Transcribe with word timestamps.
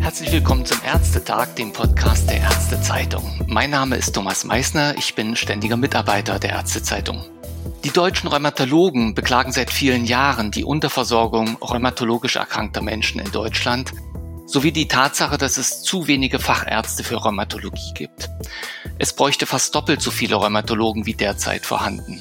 Herzlich 0.00 0.32
willkommen 0.32 0.66
zum 0.66 0.78
Ärztetag, 0.84 1.56
dem 1.56 1.72
Podcast 1.72 2.28
der 2.28 2.42
Ärztezeitung. 2.42 3.40
Mein 3.46 3.70
Name 3.70 3.96
ist 3.96 4.12
Thomas 4.12 4.44
Meissner, 4.44 4.98
ich 4.98 5.14
bin 5.14 5.34
ständiger 5.34 5.78
Mitarbeiter 5.78 6.38
der 6.38 6.50
Ärztezeitung. 6.50 7.24
Die 7.84 7.90
deutschen 7.90 8.28
Rheumatologen 8.28 9.14
beklagen 9.14 9.52
seit 9.52 9.70
vielen 9.70 10.04
Jahren 10.04 10.50
die 10.50 10.64
Unterversorgung 10.64 11.56
rheumatologisch 11.56 12.36
erkrankter 12.36 12.82
Menschen 12.82 13.18
in 13.18 13.32
Deutschland 13.32 13.94
sowie 14.44 14.72
die 14.72 14.88
Tatsache, 14.88 15.38
dass 15.38 15.56
es 15.56 15.82
zu 15.82 16.06
wenige 16.06 16.38
Fachärzte 16.38 17.02
für 17.02 17.16
Rheumatologie 17.16 17.94
gibt. 17.94 18.28
Es 18.98 19.14
bräuchte 19.14 19.46
fast 19.46 19.74
doppelt 19.74 20.02
so 20.02 20.10
viele 20.10 20.34
Rheumatologen 20.34 21.06
wie 21.06 21.14
derzeit 21.14 21.64
vorhanden. 21.64 22.20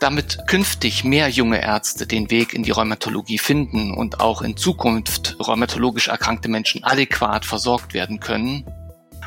Damit 0.00 0.46
künftig 0.46 1.02
mehr 1.02 1.28
junge 1.28 1.60
Ärzte 1.60 2.06
den 2.06 2.30
Weg 2.30 2.54
in 2.54 2.62
die 2.62 2.70
Rheumatologie 2.70 3.38
finden 3.38 3.92
und 3.92 4.20
auch 4.20 4.42
in 4.42 4.56
Zukunft 4.56 5.36
rheumatologisch 5.40 6.06
erkrankte 6.06 6.48
Menschen 6.48 6.84
adäquat 6.84 7.44
versorgt 7.44 7.94
werden 7.94 8.20
können, 8.20 8.64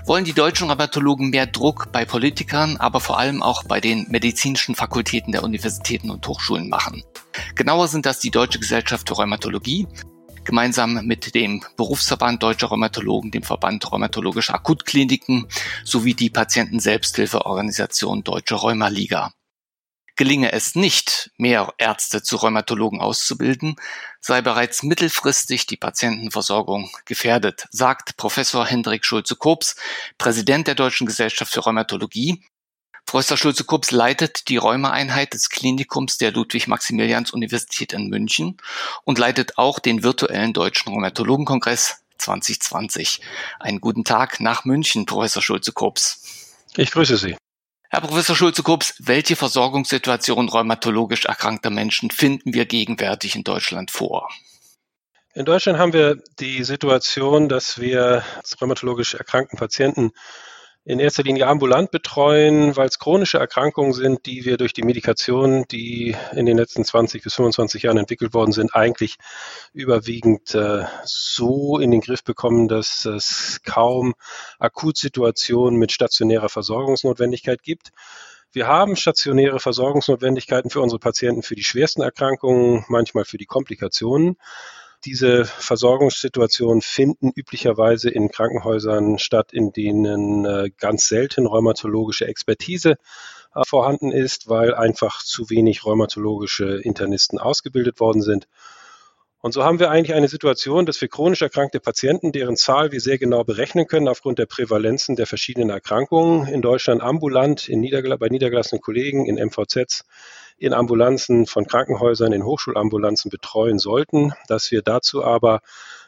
wollen 0.05 0.23
die 0.23 0.33
deutschen 0.33 0.69
Rheumatologen 0.69 1.29
mehr 1.29 1.45
Druck 1.45 1.91
bei 1.91 2.05
Politikern, 2.05 2.77
aber 2.77 3.01
vor 3.01 3.19
allem 3.19 3.43
auch 3.43 3.65
bei 3.65 3.81
den 3.81 4.07
medizinischen 4.09 4.75
Fakultäten 4.75 5.33
der 5.33 5.43
Universitäten 5.43 6.09
und 6.09 6.25
Hochschulen 6.25 6.69
machen. 6.69 7.03
Genauer 7.55 7.89
sind 7.89 8.05
das 8.05 8.19
die 8.19 8.31
Deutsche 8.31 8.59
Gesellschaft 8.59 9.09
für 9.09 9.15
Rheumatologie, 9.15 9.87
gemeinsam 10.43 11.05
mit 11.05 11.35
dem 11.35 11.63
Berufsverband 11.75 12.41
Deutscher 12.41 12.67
Rheumatologen, 12.67 13.29
dem 13.31 13.43
Verband 13.43 13.91
Rheumatologischer 13.91 14.55
Akutkliniken 14.55 15.47
sowie 15.83 16.13
die 16.13 16.29
Patienten-Selbsthilfeorganisation 16.29 18.23
Deutsche 18.23 18.55
Rheumaliga. 18.55 19.31
Gelinge 20.21 20.51
es 20.51 20.75
nicht, 20.75 21.31
mehr 21.37 21.73
Ärzte 21.79 22.21
zu 22.21 22.35
Rheumatologen 22.35 23.01
auszubilden, 23.01 23.77
sei 24.19 24.43
bereits 24.43 24.83
mittelfristig 24.83 25.65
die 25.65 25.77
Patientenversorgung 25.77 26.91
gefährdet, 27.05 27.65
sagt 27.71 28.17
Professor 28.17 28.67
Hendrik 28.67 29.03
Schulze-Kobs, 29.03 29.77
Präsident 30.19 30.67
der 30.67 30.75
Deutschen 30.75 31.07
Gesellschaft 31.07 31.51
für 31.51 31.61
Rheumatologie. 31.61 32.43
Professor 33.07 33.35
Schulze-Kobs 33.35 33.89
leitet 33.89 34.47
die 34.49 34.57
Rheumaeinheit 34.57 35.33
des 35.33 35.49
Klinikums 35.49 36.19
der 36.19 36.31
Ludwig-Maximilians-Universität 36.33 37.91
in 37.91 38.07
München 38.09 38.57
und 39.03 39.17
leitet 39.17 39.57
auch 39.57 39.79
den 39.79 40.03
virtuellen 40.03 40.53
Deutschen 40.53 40.93
Rheumatologenkongress 40.93 42.03
2020. 42.19 43.21
Einen 43.59 43.81
guten 43.81 44.03
Tag 44.03 44.39
nach 44.39 44.65
München, 44.65 45.07
Professor 45.07 45.41
Schulze-Kobs. 45.41 46.21
Ich 46.77 46.91
grüße 46.91 47.17
Sie. 47.17 47.35
Herr 47.93 47.99
Professor 47.99 48.37
Schulze-Kobs, 48.37 48.93
welche 48.99 49.35
Versorgungssituation 49.35 50.47
rheumatologisch 50.47 51.25
erkrankter 51.25 51.69
Menschen 51.69 52.09
finden 52.09 52.53
wir 52.53 52.65
gegenwärtig 52.65 53.35
in 53.35 53.43
Deutschland 53.43 53.91
vor? 53.91 54.29
In 55.33 55.43
Deutschland 55.43 55.77
haben 55.77 55.91
wir 55.91 56.23
die 56.39 56.63
Situation, 56.63 57.49
dass 57.49 57.81
wir 57.81 58.23
rheumatologisch 58.61 59.15
erkrankten 59.15 59.59
Patienten 59.59 60.11
in 60.83 60.99
erster 60.99 61.23
Linie 61.23 61.45
ambulant 61.47 61.91
betreuen, 61.91 62.75
weil 62.75 62.87
es 62.87 62.97
chronische 62.97 63.37
Erkrankungen 63.37 63.93
sind, 63.93 64.25
die 64.25 64.45
wir 64.45 64.57
durch 64.57 64.73
die 64.73 64.81
Medikation, 64.81 65.65
die 65.69 66.15
in 66.33 66.47
den 66.47 66.57
letzten 66.57 66.83
20 66.83 67.21
bis 67.21 67.35
25 67.35 67.83
Jahren 67.83 67.97
entwickelt 67.97 68.33
worden 68.33 68.51
sind, 68.51 68.73
eigentlich 68.73 69.17
überwiegend 69.73 70.55
äh, 70.55 70.85
so 71.03 71.77
in 71.77 71.91
den 71.91 72.01
Griff 72.01 72.23
bekommen, 72.23 72.67
dass 72.67 73.05
es 73.05 73.61
kaum 73.63 74.15
Akutsituationen 74.57 75.77
mit 75.77 75.91
stationärer 75.91 76.49
Versorgungsnotwendigkeit 76.49 77.61
gibt. 77.61 77.91
Wir 78.51 78.67
haben 78.67 78.95
stationäre 78.95 79.59
Versorgungsnotwendigkeiten 79.59 80.71
für 80.71 80.81
unsere 80.81 80.99
Patienten 80.99 81.43
für 81.43 81.55
die 81.55 81.63
schwersten 81.63 82.01
Erkrankungen, 82.01 82.85
manchmal 82.89 83.23
für 83.23 83.37
die 83.37 83.45
Komplikationen. 83.45 84.35
Diese 85.05 85.45
Versorgungssituationen 85.45 86.81
finden 86.81 87.31
üblicherweise 87.33 88.09
in 88.09 88.29
Krankenhäusern 88.29 89.17
statt, 89.17 89.51
in 89.51 89.71
denen 89.71 90.45
äh, 90.45 90.69
ganz 90.77 91.07
selten 91.07 91.47
rheumatologische 91.47 92.27
Expertise 92.27 92.97
äh, 93.55 93.61
vorhanden 93.65 94.11
ist, 94.11 94.47
weil 94.47 94.75
einfach 94.75 95.23
zu 95.23 95.49
wenig 95.49 95.85
rheumatologische 95.85 96.79
Internisten 96.83 97.39
ausgebildet 97.39 97.99
worden 97.99 98.21
sind. 98.21 98.47
Und 99.43 99.53
so 99.53 99.63
haben 99.63 99.79
wir 99.79 99.89
eigentlich 99.89 100.13
eine 100.15 100.27
Situation, 100.27 100.85
dass 100.85 101.01
wir 101.01 101.07
chronisch 101.07 101.41
erkrankte 101.41 101.79
Patienten, 101.79 102.31
deren 102.31 102.55
Zahl 102.55 102.91
wir 102.91 103.01
sehr 103.01 103.17
genau 103.17 103.43
berechnen 103.43 103.87
können 103.87 104.07
aufgrund 104.07 104.37
der 104.37 104.45
Prävalenzen 104.45 105.15
der 105.15 105.25
verschiedenen 105.25 105.71
Erkrankungen, 105.71 106.47
in 106.47 106.61
Deutschland 106.61 107.01
ambulant, 107.01 107.67
in 107.67 107.79
Niedergel 107.79 108.15
bei 108.19 108.29
niedergelassenen 108.29 108.81
Kollegen, 108.81 109.25
in 109.25 109.43
MVZs, 109.43 110.05
in 110.61 110.75
Ambulanzen 110.75 111.47
von 111.47 111.65
Krankenhäusern, 111.65 112.33
in 112.33 112.45
Hochschulambulanzen 112.45 113.31
betreuen 113.31 113.79
sollten, 113.79 114.33
dass 114.47 114.69
wir 114.69 114.83
dazu 114.83 115.23
aber 115.23 115.61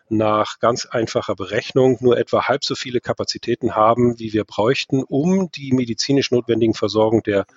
nach 0.10 0.60
ganz 0.60 0.86
einfacher 0.86 1.34
Berechnung 1.34 1.98
nur 2.02 2.20
etwa 2.20 2.48
halb 2.48 2.64
so 2.64 2.76
viele 2.76 3.02
Kapazitäten 3.02 3.76
haben, 3.76 4.20
wie 4.20 4.32
wir 4.32 4.44
bräuchten, 4.44 5.02
um 5.02 5.50
die 5.50 5.72
medizinisch 5.72 6.30
notwendigen 6.30 6.76
Versorgung 6.76 7.24
der 7.24 7.48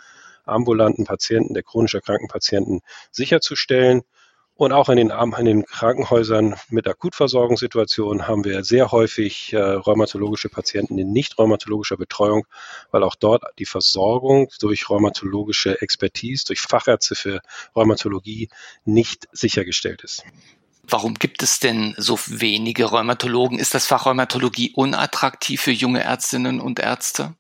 ambulanten 0.46 1.04
Patienten, 1.04 1.52
der 1.52 1.64
chronisch 1.64 1.94
erkrankten 1.94 2.28
Patienten 2.28 2.80
sicherzustellen. 3.10 4.02
Und 4.56 4.72
auch 4.72 4.88
in 4.88 4.96
den, 4.96 5.10
in 5.10 5.44
den 5.44 5.66
Krankenhäusern 5.66 6.56
mit 6.70 6.88
Akutversorgungssituationen 6.88 8.26
haben 8.26 8.44
wir 8.44 8.64
sehr 8.64 8.90
häufig 8.90 9.52
äh, 9.52 9.58
rheumatologische 9.58 10.48
Patienten 10.48 10.96
in 10.96 11.12
nicht 11.12 11.38
rheumatologischer 11.38 11.98
Betreuung, 11.98 12.46
weil 12.90 13.02
auch 13.02 13.16
dort 13.16 13.44
die 13.58 13.66
Versorgung 13.66 14.48
durch 14.60 14.88
rheumatologische 14.88 15.82
Expertise, 15.82 16.46
durch 16.46 16.60
Fachärzte 16.60 17.14
für 17.14 17.40
Rheumatologie 17.74 18.48
nicht 18.86 19.28
sichergestellt 19.30 20.02
ist. 20.02 20.24
Warum 20.84 21.14
gibt 21.14 21.42
es 21.42 21.58
denn 21.58 21.94
so 21.98 22.18
wenige 22.26 22.86
Rheumatologen? 22.86 23.58
Ist 23.58 23.74
das 23.74 23.86
Fach 23.86 24.06
Rheumatologie 24.06 24.72
unattraktiv 24.74 25.60
für 25.60 25.72
junge 25.72 26.02
Ärztinnen 26.02 26.60
und 26.60 26.78
Ärzte? 26.78 27.34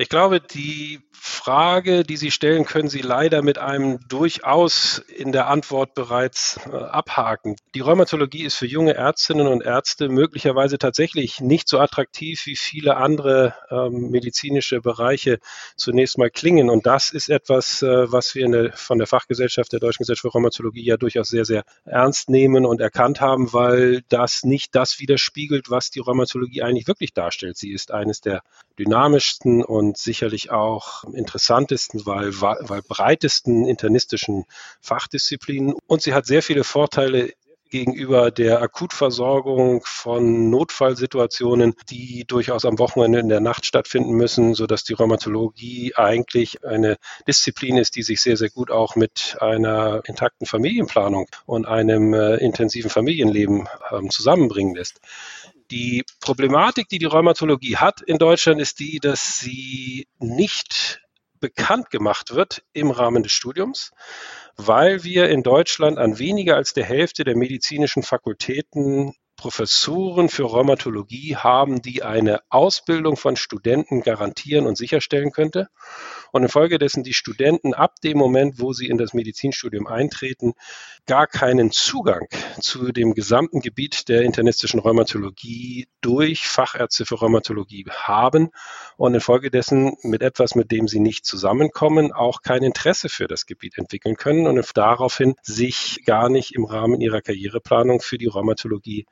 Ich 0.00 0.08
glaube, 0.08 0.40
die 0.40 0.98
Frage, 1.12 2.04
die 2.04 2.16
Sie 2.16 2.30
stellen, 2.30 2.64
können 2.64 2.88
Sie 2.88 3.02
leider 3.02 3.42
mit 3.42 3.58
einem 3.58 3.98
durchaus 4.08 4.98
in 4.98 5.32
der 5.32 5.48
Antwort 5.48 5.94
bereits 5.94 6.58
äh, 6.66 6.74
abhaken. 6.74 7.56
Die 7.74 7.80
Rheumatologie 7.80 8.44
ist 8.44 8.56
für 8.56 8.66
junge 8.66 8.94
Ärztinnen 8.94 9.46
und 9.46 9.62
Ärzte 9.62 10.08
möglicherweise 10.08 10.78
tatsächlich 10.78 11.40
nicht 11.40 11.68
so 11.68 11.78
attraktiv, 11.78 12.46
wie 12.46 12.56
viele 12.56 12.96
andere 12.96 13.54
ähm, 13.70 14.08
medizinische 14.10 14.80
Bereiche 14.80 15.38
zunächst 15.76 16.16
mal 16.16 16.30
klingen. 16.30 16.70
Und 16.70 16.86
das 16.86 17.10
ist 17.10 17.28
etwas, 17.28 17.82
äh, 17.82 18.10
was 18.10 18.34
wir 18.34 18.48
der, 18.48 18.72
von 18.72 18.96
der 18.96 19.06
Fachgesellschaft 19.06 19.72
der 19.74 19.80
Deutschen 19.80 20.04
Gesellschaft 20.04 20.32
für 20.32 20.38
Rheumatologie 20.38 20.84
ja 20.84 20.96
durchaus 20.96 21.28
sehr, 21.28 21.44
sehr 21.44 21.64
ernst 21.84 22.30
nehmen 22.30 22.64
und 22.64 22.80
erkannt 22.80 23.20
haben, 23.20 23.52
weil 23.52 24.00
das 24.08 24.44
nicht 24.44 24.74
das 24.74 24.98
widerspiegelt, 24.98 25.68
was 25.68 25.90
die 25.90 26.00
Rheumatologie 26.00 26.62
eigentlich 26.62 26.86
wirklich 26.86 27.12
darstellt. 27.12 27.58
Sie 27.58 27.72
ist 27.72 27.90
eines 27.92 28.22
der 28.22 28.40
dynamischsten 28.78 29.62
und 29.62 29.89
sicherlich 29.96 30.50
auch 30.50 31.04
interessantesten, 31.04 32.06
weil, 32.06 32.40
weil 32.40 32.82
breitesten 32.82 33.66
internistischen 33.66 34.44
Fachdisziplinen. 34.80 35.74
Und 35.86 36.02
sie 36.02 36.14
hat 36.14 36.26
sehr 36.26 36.42
viele 36.42 36.64
Vorteile 36.64 37.32
gegenüber 37.70 38.30
der 38.30 38.60
Akutversorgung 38.60 39.82
von 39.84 40.50
Notfallsituationen, 40.50 41.74
die 41.88 42.24
durchaus 42.26 42.64
am 42.64 42.78
Wochenende 42.78 43.20
in 43.20 43.28
der 43.28 43.40
Nacht 43.40 43.64
stattfinden 43.64 44.12
müssen, 44.12 44.54
so 44.54 44.66
dass 44.66 44.84
die 44.84 44.92
Rheumatologie 44.92 45.94
eigentlich 45.94 46.64
eine 46.64 46.96
Disziplin 47.26 47.78
ist, 47.78 47.96
die 47.96 48.02
sich 48.02 48.20
sehr, 48.20 48.36
sehr 48.36 48.50
gut 48.50 48.70
auch 48.70 48.96
mit 48.96 49.36
einer 49.40 50.02
intakten 50.04 50.46
Familienplanung 50.46 51.26
und 51.46 51.66
einem 51.66 52.12
äh, 52.12 52.36
intensiven 52.36 52.90
Familienleben 52.90 53.68
äh, 53.90 54.08
zusammenbringen 54.08 54.74
lässt. 54.74 55.00
Die 55.70 56.04
Problematik, 56.20 56.88
die 56.88 56.98
die 56.98 57.06
Rheumatologie 57.06 57.76
hat 57.76 58.00
in 58.02 58.18
Deutschland, 58.18 58.60
ist 58.60 58.80
die, 58.80 58.98
dass 58.98 59.38
sie 59.38 60.08
nicht 60.18 61.00
bekannt 61.38 61.90
gemacht 61.90 62.34
wird 62.34 62.62
im 62.72 62.90
Rahmen 62.90 63.22
des 63.22 63.32
Studiums, 63.32 63.92
weil 64.56 65.04
wir 65.04 65.30
in 65.30 65.42
Deutschland 65.42 65.98
an 65.98 66.18
weniger 66.18 66.56
als 66.56 66.74
der 66.74 66.84
Hälfte 66.84 67.24
der 67.24 67.36
medizinischen 67.36 68.02
Fakultäten 68.02 69.14
Professuren 69.40 70.28
für 70.28 70.42
Rheumatologie 70.42 71.34
haben, 71.34 71.80
die 71.80 72.02
eine 72.02 72.42
Ausbildung 72.50 73.16
von 73.16 73.36
Studenten 73.36 74.02
garantieren 74.02 74.66
und 74.66 74.76
sicherstellen 74.76 75.32
könnte. 75.32 75.68
Und 76.30 76.42
infolgedessen 76.42 77.04
die 77.04 77.14
Studenten 77.14 77.72
ab 77.72 77.94
dem 78.04 78.18
Moment, 78.18 78.60
wo 78.60 78.74
sie 78.74 78.86
in 78.86 78.98
das 78.98 79.14
Medizinstudium 79.14 79.86
eintreten, 79.86 80.52
gar 81.06 81.26
keinen 81.26 81.70
Zugang 81.70 82.28
zu 82.60 82.92
dem 82.92 83.14
gesamten 83.14 83.60
Gebiet 83.60 84.08
der 84.10 84.22
internistischen 84.22 84.78
Rheumatologie 84.78 85.88
durch 86.02 86.46
Fachärzte 86.46 87.06
für 87.06 87.14
Rheumatologie 87.14 87.86
haben 87.90 88.50
und 88.98 89.14
infolgedessen 89.14 89.96
mit 90.02 90.22
etwas, 90.22 90.54
mit 90.54 90.70
dem 90.70 90.86
sie 90.86 91.00
nicht 91.00 91.24
zusammenkommen, 91.24 92.12
auch 92.12 92.42
kein 92.42 92.62
Interesse 92.62 93.08
für 93.08 93.26
das 93.26 93.46
Gebiet 93.46 93.78
entwickeln 93.78 94.16
können 94.16 94.46
und 94.46 94.60
daraufhin 94.74 95.34
sich 95.42 96.02
gar 96.04 96.28
nicht 96.28 96.54
im 96.54 96.66
Rahmen 96.66 97.00
ihrer 97.00 97.22
Karriereplanung 97.22 98.02
für 98.02 98.18
die 98.18 98.26
Rheumatologie 98.26 99.06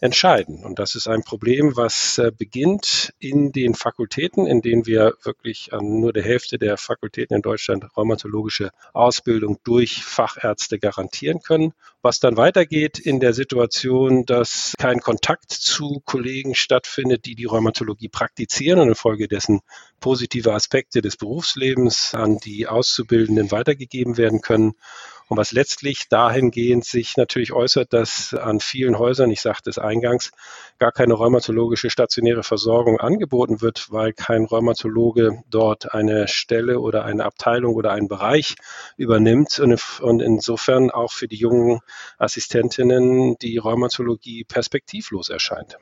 entscheiden. 0.00 0.64
Und 0.64 0.78
das 0.78 0.94
ist 0.94 1.06
ein 1.08 1.22
Problem, 1.22 1.76
was 1.76 2.18
äh, 2.18 2.32
beginnt 2.36 3.12
in 3.18 3.52
den 3.52 3.74
Fakultäten, 3.74 4.46
in 4.46 4.62
denen 4.62 4.86
wir 4.86 5.14
wirklich 5.22 5.72
an 5.72 6.00
nur 6.00 6.12
der 6.12 6.22
Hälfte 6.22 6.58
der 6.58 6.76
Fakultäten 6.76 7.36
in 7.36 7.42
Deutschland 7.42 7.84
rheumatologische 7.96 8.70
Ausbildung 8.94 9.58
durch 9.64 10.02
Fachärzte 10.02 10.78
garantieren 10.78 11.42
können. 11.42 11.74
Was 12.02 12.18
dann 12.18 12.38
weitergeht 12.38 12.98
in 12.98 13.20
der 13.20 13.34
Situation, 13.34 14.24
dass 14.24 14.72
kein 14.78 15.00
Kontakt 15.00 15.50
zu 15.50 16.00
Kollegen 16.06 16.54
stattfindet, 16.54 17.26
die 17.26 17.34
die 17.34 17.44
Rheumatologie 17.44 18.08
praktizieren 18.08 18.80
und 18.80 18.88
infolgedessen 18.88 19.60
positive 20.00 20.54
Aspekte 20.54 21.02
des 21.02 21.18
Berufslebens 21.18 22.14
an 22.14 22.38
die 22.38 22.66
Auszubildenden 22.66 23.50
weitergegeben 23.50 24.16
werden 24.16 24.40
können. 24.40 24.72
Und 25.28 25.36
was 25.36 25.52
letztlich 25.52 26.08
dahingehend 26.08 26.84
sich 26.84 27.16
natürlich 27.16 27.52
äußert, 27.52 27.92
dass 27.92 28.34
an 28.34 28.58
vielen 28.58 28.98
Häusern, 28.98 29.30
ich 29.30 29.40
sagte 29.40 29.70
es 29.70 29.78
eingangs, 29.78 30.32
gar 30.80 30.90
keine 30.90 31.14
rheumatologische 31.14 31.88
stationäre 31.88 32.42
Versorgung 32.42 32.98
angeboten 32.98 33.60
wird, 33.60 33.92
weil 33.92 34.12
kein 34.12 34.44
Rheumatologe 34.44 35.44
dort 35.48 35.94
eine 35.94 36.26
Stelle 36.26 36.80
oder 36.80 37.04
eine 37.04 37.24
Abteilung 37.24 37.76
oder 37.76 37.92
einen 37.92 38.08
Bereich 38.08 38.56
übernimmt. 38.96 39.60
Und 39.60 40.20
insofern 40.20 40.90
auch 40.90 41.12
für 41.12 41.28
die 41.28 41.36
jungen 41.36 41.78
Assistentinnen 42.18 43.36
die 43.38 43.58
Rheumatologie 43.58 44.44
perspektivlos 44.44 45.28
erscheint. 45.28 45.78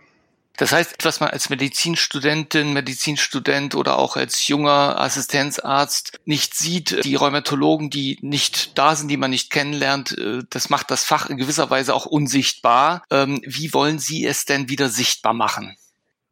Das 0.59 0.73
heißt, 0.73 1.05
was 1.05 1.21
man 1.21 1.31
als 1.31 1.51
Medizinstudentin, 1.51 2.73
Medizinstudent 2.73 3.77
oder 3.77 3.97
auch 3.97 4.17
als 4.17 4.49
junger 4.49 5.01
Assistenzarzt 5.01 6.19
nicht 6.25 6.55
sieht, 6.57 7.05
die 7.05 7.15
Rheumatologen, 7.15 7.91
die 7.91 8.19
nicht 8.23 8.77
da 8.77 8.97
sind, 8.97 9.07
die 9.07 9.17
man 9.17 9.31
nicht 9.31 9.51
kennenlernt, 9.51 10.19
äh, 10.19 10.43
das 10.51 10.69
macht 10.69 10.91
das 10.91 11.05
Fach 11.05 11.31
in 11.31 11.37
gewisser 11.37 11.71
Weise 11.71 11.95
auch 11.95 12.07
unsichtbar. 12.07 13.05
Ähm, 13.09 13.41
wie 13.45 13.73
wollen 13.73 14.01
Sie 14.01 14.27
es 14.27 14.47
denn 14.47 14.69
wieder 14.69 14.89
sichtbar 14.89 15.33
machen? 15.33 15.77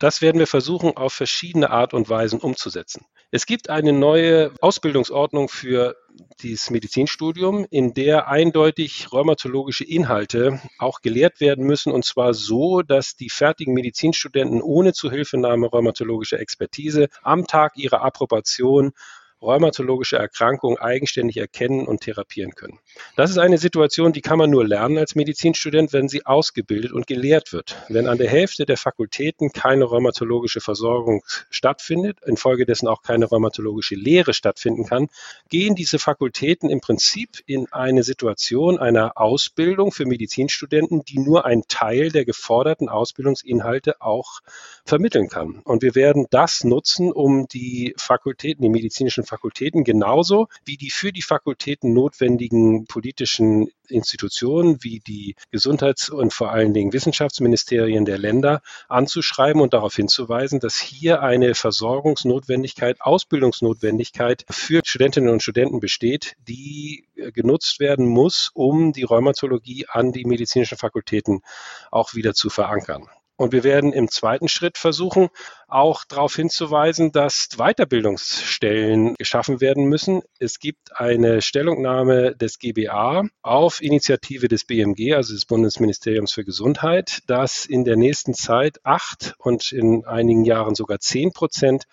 Das 0.01 0.21
werden 0.21 0.41
wir 0.41 0.49
versuchen, 0.49 0.97
auf 0.97 1.13
verschiedene 1.13 1.71
Art 1.71 1.95
und 1.95 2.09
Weisen 2.09 2.41
umzusetzen. 2.41 3.07
Es 3.33 3.45
gibt 3.45 3.71
eine 3.71 3.93
neue 3.93 4.53
Ausbildungsordnung 4.61 5.49
für 5.49 5.97
dieses 6.43 6.71
Medizinstudium, 6.71 7.67
in 7.71 7.93
der 7.93 8.29
eindeutig 8.29 9.13
rheumatologische 9.13 9.85
Inhalte 9.85 10.61
auch 10.79 11.01
gelehrt 11.01 11.41
werden 11.41 11.67
müssen, 11.67 11.93
und 11.93 12.05
zwar 12.05 12.35
so, 12.35 12.83
dass 12.83 13.17
die 13.17 13.29
fertigen 13.29 13.75
Medizinstudenten 13.75 14.63
ohne 14.63 14.93
Zuhilfenahme 14.93 15.67
rheumatologischer 15.67 16.39
Expertise 16.39 17.09
am 17.23 17.47
Tag 17.47 17.77
ihrer 17.77 18.03
Approbation 18.03 18.93
rheumatologische 19.43 20.17
Erkrankungen 20.17 20.79
eigenständig 20.79 21.37
erkennen 21.37 21.87
und 21.87 22.01
therapieren 22.01 22.55
können. 22.55 22.79
Das 23.17 23.31
ist 23.31 23.39
eine 23.39 23.59
Situation, 23.59 24.13
die 24.13 24.23
kann 24.23 24.39
man 24.39 24.51
nur 24.51 24.67
lernen 24.67 24.99
als 24.99 25.15
Medizinstudent, 25.15 25.93
wenn 25.93 26.09
sie 26.09 26.25
ausgebildet 26.25 26.93
und 26.93 27.07
gelehrt 27.07 27.53
wird. 27.53 27.77
Wenn 27.89 28.09
an 28.09 28.19
der 28.19 28.29
Hälfte 28.29 28.65
der 28.65 28.77
Fakultäten 28.77 29.53
keine 29.53 29.85
rheumatologische 29.85 30.61
Versorgung 30.61 31.23
stattfindet, 31.51 32.19
infolgedessen 32.25 32.89
auch 32.89 33.03
keine 33.03 33.27
rheumatologische 33.27 33.95
Lehre 33.95 34.33
stattfinden 34.33 34.87
kann, 34.87 35.09
gehen 35.49 35.75
diese 35.75 35.99
Fakultäten 35.99 36.71
im 36.71 36.81
Prinzip 36.81 37.43
in 37.47 37.71
eine 37.73 38.03
Situation 38.03 38.79
einer 38.79 39.19
Ausbildung 39.19 39.93
für 39.93 40.07
Medizinstudenten, 40.07 41.03
die 41.05 41.19
nur 41.19 41.45
einen 41.45 41.65
Teil 41.69 42.11
der 42.11 42.25
geforderten 42.25 42.89
Ausbildungsinhalte 42.89 44.01
auch 44.01 44.41
vermitteln 44.85 45.29
kann. 45.29 45.61
Und 45.65 45.83
wir 45.83 45.95
werden 45.95 46.27
das 46.31 46.65
nutzen, 46.65 47.13
um 47.13 47.47
die 47.49 47.95
Fakultäten, 47.99 48.63
die 48.63 48.69
medizinischen 48.69 49.25
Fakultäten 49.27 49.85
genauso 49.85 50.49
wie 50.65 50.77
die 50.77 50.91
für 50.91 51.13
die 51.13 51.23
Fakultäten 51.23 51.93
notwendigen 51.93 52.87
politischen 52.87 53.69
Institutionen 53.89 54.83
wie 54.83 55.01
die 55.01 55.37
Gesundheits- 55.51 56.11
und 56.11 56.33
vor 56.33 56.51
allen 56.51 56.75
Dingen 56.75 56.93
Wissenschaftsministerien 56.93 58.05
der 58.05 58.19
Länder 58.19 58.63
anzuschreiben 58.89 59.61
und 59.61 59.75
darauf 59.75 59.95
hinzuweisen, 59.95 60.61
dass 60.61 60.79
hier 60.79 61.23
eine 61.23 61.55
Versorgungsnotwendigkeit, 61.55 63.01
Ausbildungsnotwendigkeit 63.01 64.45
für 64.51 64.83
Studentinnen 64.85 65.31
und 65.31 65.43
Studenten 65.43 65.81
besteht, 65.81 66.37
die 66.49 67.07
genutzt 67.33 67.81
werden 67.81 68.07
muss, 68.07 68.51
um 68.55 68.93
die 68.93 69.05
Rheumatologie 69.05 69.87
an 69.89 70.13
die 70.13 70.25
medizinischen 70.25 70.79
Fakultäten 70.79 71.43
auch 71.91 72.15
wieder 72.15 72.35
zu 72.35 72.51
verankern. 72.51 73.09
Und 73.37 73.53
wir 73.53 73.65
werden 73.65 73.93
im 73.93 74.09
zweiten 74.09 74.49
Schritt 74.49 74.79
versuchen, 74.79 75.29
auch 75.69 76.05
darauf 76.05 76.35
hinzuweisen, 76.35 77.13
dass 77.13 77.49
Weiterbildungsstellen 77.59 79.15
geschaffen 79.17 79.61
werden 79.61 79.85
müssen. 79.85 80.23
Es 80.39 80.59
gibt 80.59 80.99
eine 80.99 81.43
Stellungnahme 81.43 82.35
des 82.35 82.59
GBA 82.59 83.25
auf 83.43 83.83
Initiative 83.83 84.49
des 84.49 84.65
BMG, 84.65 85.15
also 85.15 85.35
des 85.35 85.45
Bundesministeriums 85.45 86.33
für 86.33 86.45
Gesundheit, 86.45 87.19
dass 87.27 87.67
in 87.67 87.85
der 87.85 87.97
nächsten 87.97 88.33
Zeit 88.33 88.79
acht 88.85 89.35
und 89.39 89.71
in 89.71 90.07
einigen 90.07 90.45
Jahren 90.45 90.75
sogar 90.75 91.01
zehn 91.01 91.33
Prozent 91.33 91.85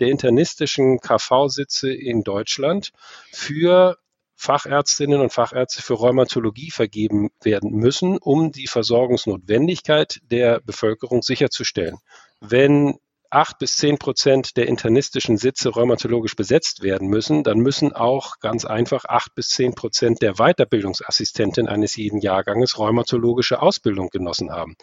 der 0.00 0.08
internistischen 0.08 0.98
KV-Sitze 1.00 1.92
in 1.92 2.24
Deutschland 2.24 2.90
für 3.32 3.98
Fachärztinnen 4.40 5.20
und 5.20 5.32
Fachärzte 5.32 5.82
für 5.82 5.94
Rheumatologie 5.94 6.70
vergeben 6.70 7.30
werden 7.42 7.72
müssen, 7.72 8.18
um 8.18 8.52
die 8.52 8.68
Versorgungsnotwendigkeit 8.68 10.20
der 10.30 10.60
Bevölkerung 10.60 11.22
sicherzustellen. 11.22 11.98
Wenn 12.40 13.00
acht 13.30 13.58
bis 13.58 13.74
zehn 13.74 13.98
Prozent 13.98 14.56
der 14.56 14.68
internistischen 14.68 15.38
Sitze 15.38 15.70
rheumatologisch 15.70 16.36
besetzt 16.36 16.84
werden 16.84 17.08
müssen, 17.08 17.42
dann 17.42 17.58
müssen 17.58 17.92
auch 17.92 18.38
ganz 18.38 18.64
einfach 18.64 19.04
acht 19.06 19.34
bis 19.34 19.48
zehn 19.48 19.74
Prozent 19.74 20.22
der 20.22 20.34
Weiterbildungsassistentin 20.34 21.66
eines 21.66 21.96
jeden 21.96 22.20
Jahrganges 22.20 22.78
rheumatologische 22.78 23.60
Ausbildung 23.60 24.08
genossen 24.08 24.52
haben. 24.52 24.76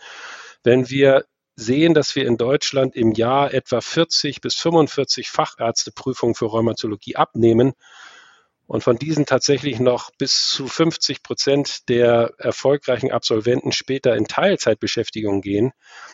Wenn 0.64 0.90
wir 0.90 1.24
sehen, 1.56 1.94
dass 1.94 2.14
wir 2.18 2.28
in 2.28 2.36
Deutschland 2.36 2.94
im 2.94 3.14
Jahr 3.14 3.54
etwa 3.54 3.80
40 3.80 4.42
bis 4.42 4.56
45 4.56 5.30
Fachärzteprüfungen 5.30 6.36
für 6.36 6.48
Rheumatologie 6.48 7.16
abnehmen, 7.16 7.72
und 8.68 8.84
von 8.84 8.98
diesen 8.98 9.26
tatsächlich 9.26 9.80
noch 9.80 10.12
bis 10.18 10.50
zu 10.50 10.68
50 10.68 11.24
Prozent 11.24 11.90
der 11.90 12.34
erfolgreichen 12.38 13.12
Absolventen 13.12 13.72
später 13.72 14.16
in 14.16 14.26
Teilzeitbeschäftigung 14.26 15.42
gehen, 15.42 15.72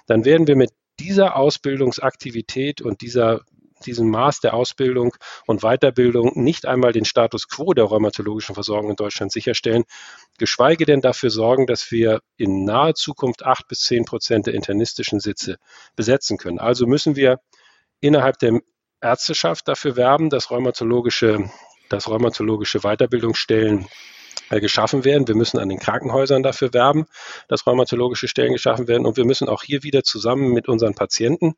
dann 0.08 0.26
werden 0.26 0.48
wir 0.48 0.56
mit 0.56 0.72
dieser 1.00 1.36
Ausbildungsaktivität 1.36 2.82
und 2.82 3.02
dieser 3.02 3.42
diesem 3.86 4.10
Maß 4.10 4.42
der 4.42 4.54
Ausbildung 4.54 5.16
und 5.48 5.62
Weiterbildung 5.62 6.32
nicht 6.36 6.66
einmal 6.66 6.92
den 6.92 7.06
Status 7.06 7.48
quo 7.48 7.74
der 7.74 7.86
rheumatologischen 7.86 8.54
Versorgung 8.54 8.92
in 8.92 8.96
Deutschland 8.96 9.32
sicherstellen, 9.32 9.84
geschweige 10.38 10.86
denn 10.86 11.02
dafür 11.02 11.30
sorgen, 11.30 11.66
dass 11.66 11.92
wir 11.92 12.22
in 12.38 12.64
naher 12.64 12.94
Zukunft 12.94 13.44
acht 13.44 13.68
bis 13.68 13.80
zehn 13.82 14.06
Prozent 14.06 14.48
der 14.48 14.54
internistischen 14.54 15.20
Sitze 15.20 15.58
besetzen 15.96 16.38
können. 16.38 16.60
Also 16.60 16.86
müssen 16.86 17.16
wir 17.16 17.40
innerhalb 18.00 18.38
der 18.40 18.60
Ärzteschaft 19.02 19.68
dafür 19.68 19.96
werben, 19.96 20.30
dass 20.30 20.52
rheumatologische 20.52 21.50
dass 21.92 22.10
rheumatologische 22.10 22.80
Weiterbildungsstellen 22.80 23.88
äh, 24.50 24.60
geschaffen 24.60 25.06
werden. 25.06 25.28
Wir 25.28 25.36
müssen 25.36 25.60
an 25.60 25.70
den 25.70 25.80
Krankenhäusern 25.80 26.44
dafür 26.44 26.74
werben, 26.74 27.06
dass 27.48 27.66
rheumatologische 27.66 28.28
Stellen 28.28 28.54
geschaffen 28.54 28.88
werden. 28.88 29.06
Und 29.06 29.18
wir 29.18 29.26
müssen 29.26 29.50
auch 29.50 29.64
hier 29.64 29.84
wieder 29.84 30.04
zusammen 30.04 30.52
mit 30.52 30.68
unseren 30.68 30.94
Patienten 30.94 31.56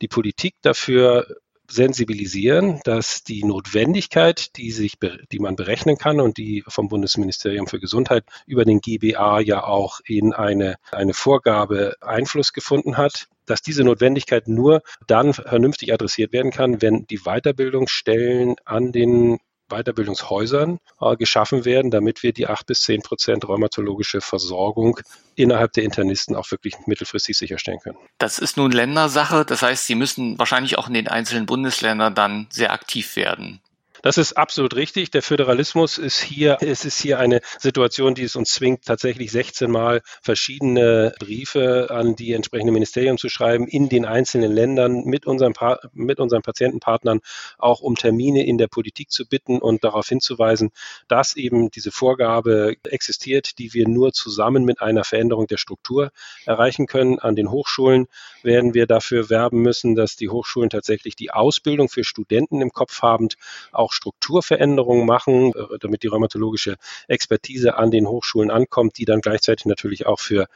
die 0.00 0.08
Politik 0.08 0.56
dafür 0.62 1.26
sensibilisieren, 1.70 2.80
dass 2.84 3.22
die 3.22 3.44
Notwendigkeit, 3.44 4.56
die 4.56 4.72
sich, 4.72 4.94
die 5.30 5.38
man 5.38 5.56
berechnen 5.56 5.96
kann 5.96 6.20
und 6.20 6.36
die 6.36 6.64
vom 6.68 6.88
Bundesministerium 6.88 7.66
für 7.66 7.80
Gesundheit 7.80 8.24
über 8.46 8.64
den 8.64 8.80
GBA 8.80 9.40
ja 9.40 9.64
auch 9.64 10.00
in 10.04 10.34
eine, 10.34 10.76
eine 10.90 11.14
Vorgabe 11.14 11.94
Einfluss 12.00 12.52
gefunden 12.52 12.98
hat, 12.98 13.28
dass 13.46 13.62
diese 13.62 13.84
Notwendigkeit 13.84 14.48
nur 14.48 14.82
dann 15.06 15.32
vernünftig 15.32 15.92
adressiert 15.92 16.32
werden 16.32 16.50
kann, 16.50 16.82
wenn 16.82 17.06
die 17.06 17.20
Weiterbildungsstellen 17.20 18.56
an 18.64 18.92
den 18.92 19.38
Weiterbildungshäusern 19.72 20.78
äh, 21.00 21.16
geschaffen 21.16 21.64
werden, 21.64 21.90
damit 21.90 22.22
wir 22.22 22.32
die 22.32 22.46
acht 22.46 22.66
bis 22.66 22.82
zehn 22.82 23.02
Prozent 23.02 23.48
rheumatologische 23.48 24.20
Versorgung 24.20 25.00
innerhalb 25.34 25.72
der 25.72 25.84
Internisten 25.84 26.36
auch 26.36 26.50
wirklich 26.50 26.74
mittelfristig 26.86 27.36
sicherstellen 27.36 27.80
können. 27.80 27.98
Das 28.18 28.38
ist 28.38 28.56
nun 28.56 28.72
Ländersache. 28.72 29.44
Das 29.44 29.62
heißt, 29.62 29.86
Sie 29.86 29.94
müssen 29.94 30.38
wahrscheinlich 30.38 30.78
auch 30.78 30.88
in 30.88 30.94
den 30.94 31.08
einzelnen 31.08 31.46
Bundesländern 31.46 32.14
dann 32.14 32.46
sehr 32.50 32.72
aktiv 32.72 33.16
werden. 33.16 33.60
Das 34.02 34.18
ist 34.18 34.32
absolut 34.32 34.74
richtig. 34.74 35.12
Der 35.12 35.22
Föderalismus 35.22 35.96
ist 35.96 36.20
hier, 36.20 36.58
es 36.60 36.84
ist 36.84 37.00
hier 37.00 37.20
eine 37.20 37.40
Situation, 37.60 38.16
die 38.16 38.24
es 38.24 38.34
uns 38.34 38.52
zwingt, 38.52 38.84
tatsächlich 38.84 39.30
16 39.30 39.70
Mal 39.70 40.02
verschiedene 40.22 41.14
Briefe 41.20 41.86
an 41.90 42.16
die 42.16 42.32
entsprechenden 42.32 42.74
Ministerien 42.74 43.16
zu 43.16 43.28
schreiben, 43.28 43.68
in 43.68 43.88
den 43.88 44.04
einzelnen 44.04 44.50
Ländern 44.50 45.04
mit 45.04 45.24
unseren, 45.24 45.54
mit 45.92 46.18
unseren 46.18 46.42
Patientenpartnern 46.42 47.20
auch 47.58 47.80
um 47.80 47.94
Termine 47.94 48.44
in 48.44 48.58
der 48.58 48.66
Politik 48.66 49.12
zu 49.12 49.24
bitten 49.24 49.60
und 49.60 49.84
darauf 49.84 50.08
hinzuweisen, 50.08 50.72
dass 51.06 51.36
eben 51.36 51.70
diese 51.70 51.92
Vorgabe 51.92 52.74
existiert, 52.82 53.56
die 53.60 53.72
wir 53.72 53.86
nur 53.86 54.12
zusammen 54.12 54.64
mit 54.64 54.82
einer 54.82 55.04
Veränderung 55.04 55.46
der 55.46 55.58
Struktur 55.58 56.10
erreichen 56.44 56.86
können. 56.86 57.20
An 57.20 57.36
den 57.36 57.52
Hochschulen 57.52 58.08
werden 58.42 58.74
wir 58.74 58.86
dafür 58.86 59.30
werben 59.30 59.62
müssen, 59.62 59.94
dass 59.94 60.16
die 60.16 60.28
Hochschulen 60.28 60.70
tatsächlich 60.70 61.14
die 61.14 61.30
Ausbildung 61.30 61.88
für 61.88 62.02
Studenten 62.02 62.60
im 62.60 62.72
Kopf 62.72 63.00
habend 63.00 63.36
auch 63.70 63.91
auch 63.92 63.94
Strukturveränderungen 63.94 65.06
machen, 65.06 65.52
äh, 65.54 65.78
damit 65.80 66.02
die 66.02 66.08
rheumatologische 66.08 66.76
Expertise 67.08 67.76
an 67.76 67.90
den 67.90 68.06
Hochschulen 68.08 68.50
ankommt, 68.50 68.98
die 68.98 69.04
dann 69.04 69.20
gleichzeitig 69.20 69.66
natürlich 69.66 70.06
auch 70.06 70.20
für 70.20 70.46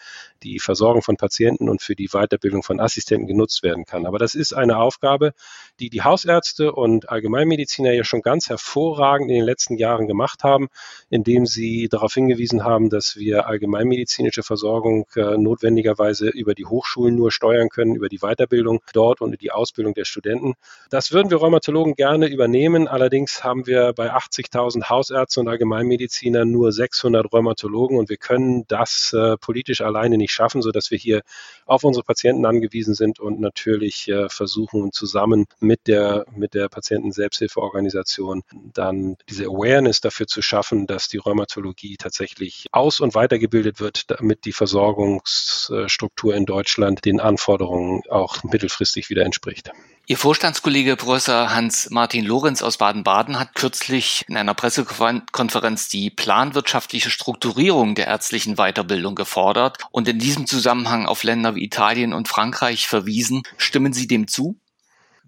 die 0.43 0.59
Versorgung 0.59 1.03
von 1.03 1.17
Patienten 1.17 1.69
und 1.69 1.83
für 1.83 1.95
die 1.95 2.09
Weiterbildung 2.09 2.63
von 2.63 2.81
Assistenten 2.81 3.27
genutzt 3.27 3.63
werden 3.63 3.85
kann. 3.85 4.07
Aber 4.07 4.19
das 4.19 4.35
ist 4.35 4.53
eine 4.53 4.79
Aufgabe, 4.79 5.33
die 5.81 5.91
die 5.91 6.03
Hausärzte 6.03 6.73
und 6.73 7.09
Allgemeinmediziner 7.09 7.93
ja 7.93 8.05
schon 8.05 8.23
ganz 8.23 8.49
hervorragend 8.49 9.31
in 9.31 9.37
den 9.37 9.45
letzten 9.45 9.77
Jahren 9.77 10.07
gemacht 10.07 10.43
haben, 10.43 10.69
indem 11.11 11.47
sie 11.47 11.89
darauf 11.89 12.15
hingewiesen 12.15 12.65
haben, 12.65 12.91
dass 12.91 13.17
wir 13.17 13.47
allgemeinmedizinische 13.47 14.43
Versorgung 14.43 15.07
äh, 15.17 15.37
notwendigerweise 15.37 16.29
über 16.29 16.55
die 16.55 16.65
Hochschulen 16.65 17.15
nur 17.15 17.31
steuern 17.31 17.69
können, 17.69 17.95
über 17.95 18.09
die 18.09 18.19
Weiterbildung 18.19 18.81
dort 18.93 19.21
und 19.21 19.41
die 19.41 19.51
Ausbildung 19.51 19.95
der 19.95 20.05
Studenten. 20.05 20.55
Das 20.91 21.13
würden 21.13 21.31
wir 21.31 21.39
Rheumatologen 21.39 21.95
gerne 21.95 22.27
übernehmen. 22.27 22.89
Allerdings 23.27 23.43
haben 23.43 23.67
wir 23.67 23.93
bei 23.93 24.15
80.000 24.15 24.89
Hausärzten 24.89 25.43
und 25.43 25.49
Allgemeinmedizinern 25.49 26.49
nur 26.49 26.71
600 26.71 27.33
Rheumatologen 27.33 27.99
und 27.99 28.09
wir 28.09 28.19
können 28.19 28.65
das 28.69 29.13
äh, 29.13 29.37
politisch 29.37 29.81
alleine 29.81 30.17
nicht 30.17 30.31
schaffen, 30.31 30.63
sodass 30.63 30.93
wir 30.93 30.99
hier 30.99 31.23
auf 31.67 31.83
unsere 31.83 32.05
Patienten 32.05 32.47
angewiesen 32.47 32.95
sind 32.95 33.19
und 33.19 33.41
natürlich 33.41 34.07
äh, 34.09 34.29
versuchen 34.29 34.93
zusammen 34.93 35.47
mit 35.59 35.89
der, 35.89 36.25
mit 36.37 36.55
der 36.55 36.69
Patienten-Selbsthilfeorganisation 36.69 38.45
dann 38.73 39.17
diese 39.29 39.47
Awareness 39.47 40.01
dafür 40.01 40.29
zu 40.29 40.41
schaffen, 40.41 40.87
dass 40.87 41.09
die 41.09 41.19
Rheumatologie 41.19 41.97
tatsächlich 41.97 42.67
aus- 42.71 43.01
und 43.01 43.17
weitergebildet 43.17 43.81
wird, 43.81 44.09
damit 44.09 44.45
die 44.45 44.53
Versorgungsstruktur 44.53 46.33
in 46.33 46.47
Deutschland 46.47 47.05
den 47.05 47.19
Anforderungen 47.19 48.03
auch 48.09 48.45
mittelfristig 48.45 49.11
wieder 49.11 49.25
entspricht. 49.25 49.73
Ihr 50.09 50.17
Vorstandskollege 50.17 50.95
Professor 50.95 51.53
Hans-Martin 51.53 52.25
Lorenz 52.25 52.63
aus 52.63 52.77
Baden-Baden 52.77 53.41
hat 53.41 53.57
kürzlich 53.57 54.25
in 54.29 54.37
einer 54.37 54.55
Pressekonferenz 54.55 55.89
die 55.89 56.11
planwirtschaftliche 56.11 57.11
Strukturierung 57.11 57.97
der 57.97 58.07
ärztlichen 58.07 58.55
Weiterbildung 58.55 59.17
gefordert 59.17 59.79
und 59.91 60.07
in 60.07 60.21
diesem 60.21 60.47
Zusammenhang 60.47 61.07
auf 61.07 61.25
Länder 61.25 61.57
wie 61.57 61.65
Italien 61.65 62.13
und 62.13 62.29
Frankreich 62.29 62.87
verwiesen. 62.87 63.43
Stimmen 63.57 63.93
Sie 63.93 64.07
dem 64.07 64.29
zu? 64.29 64.61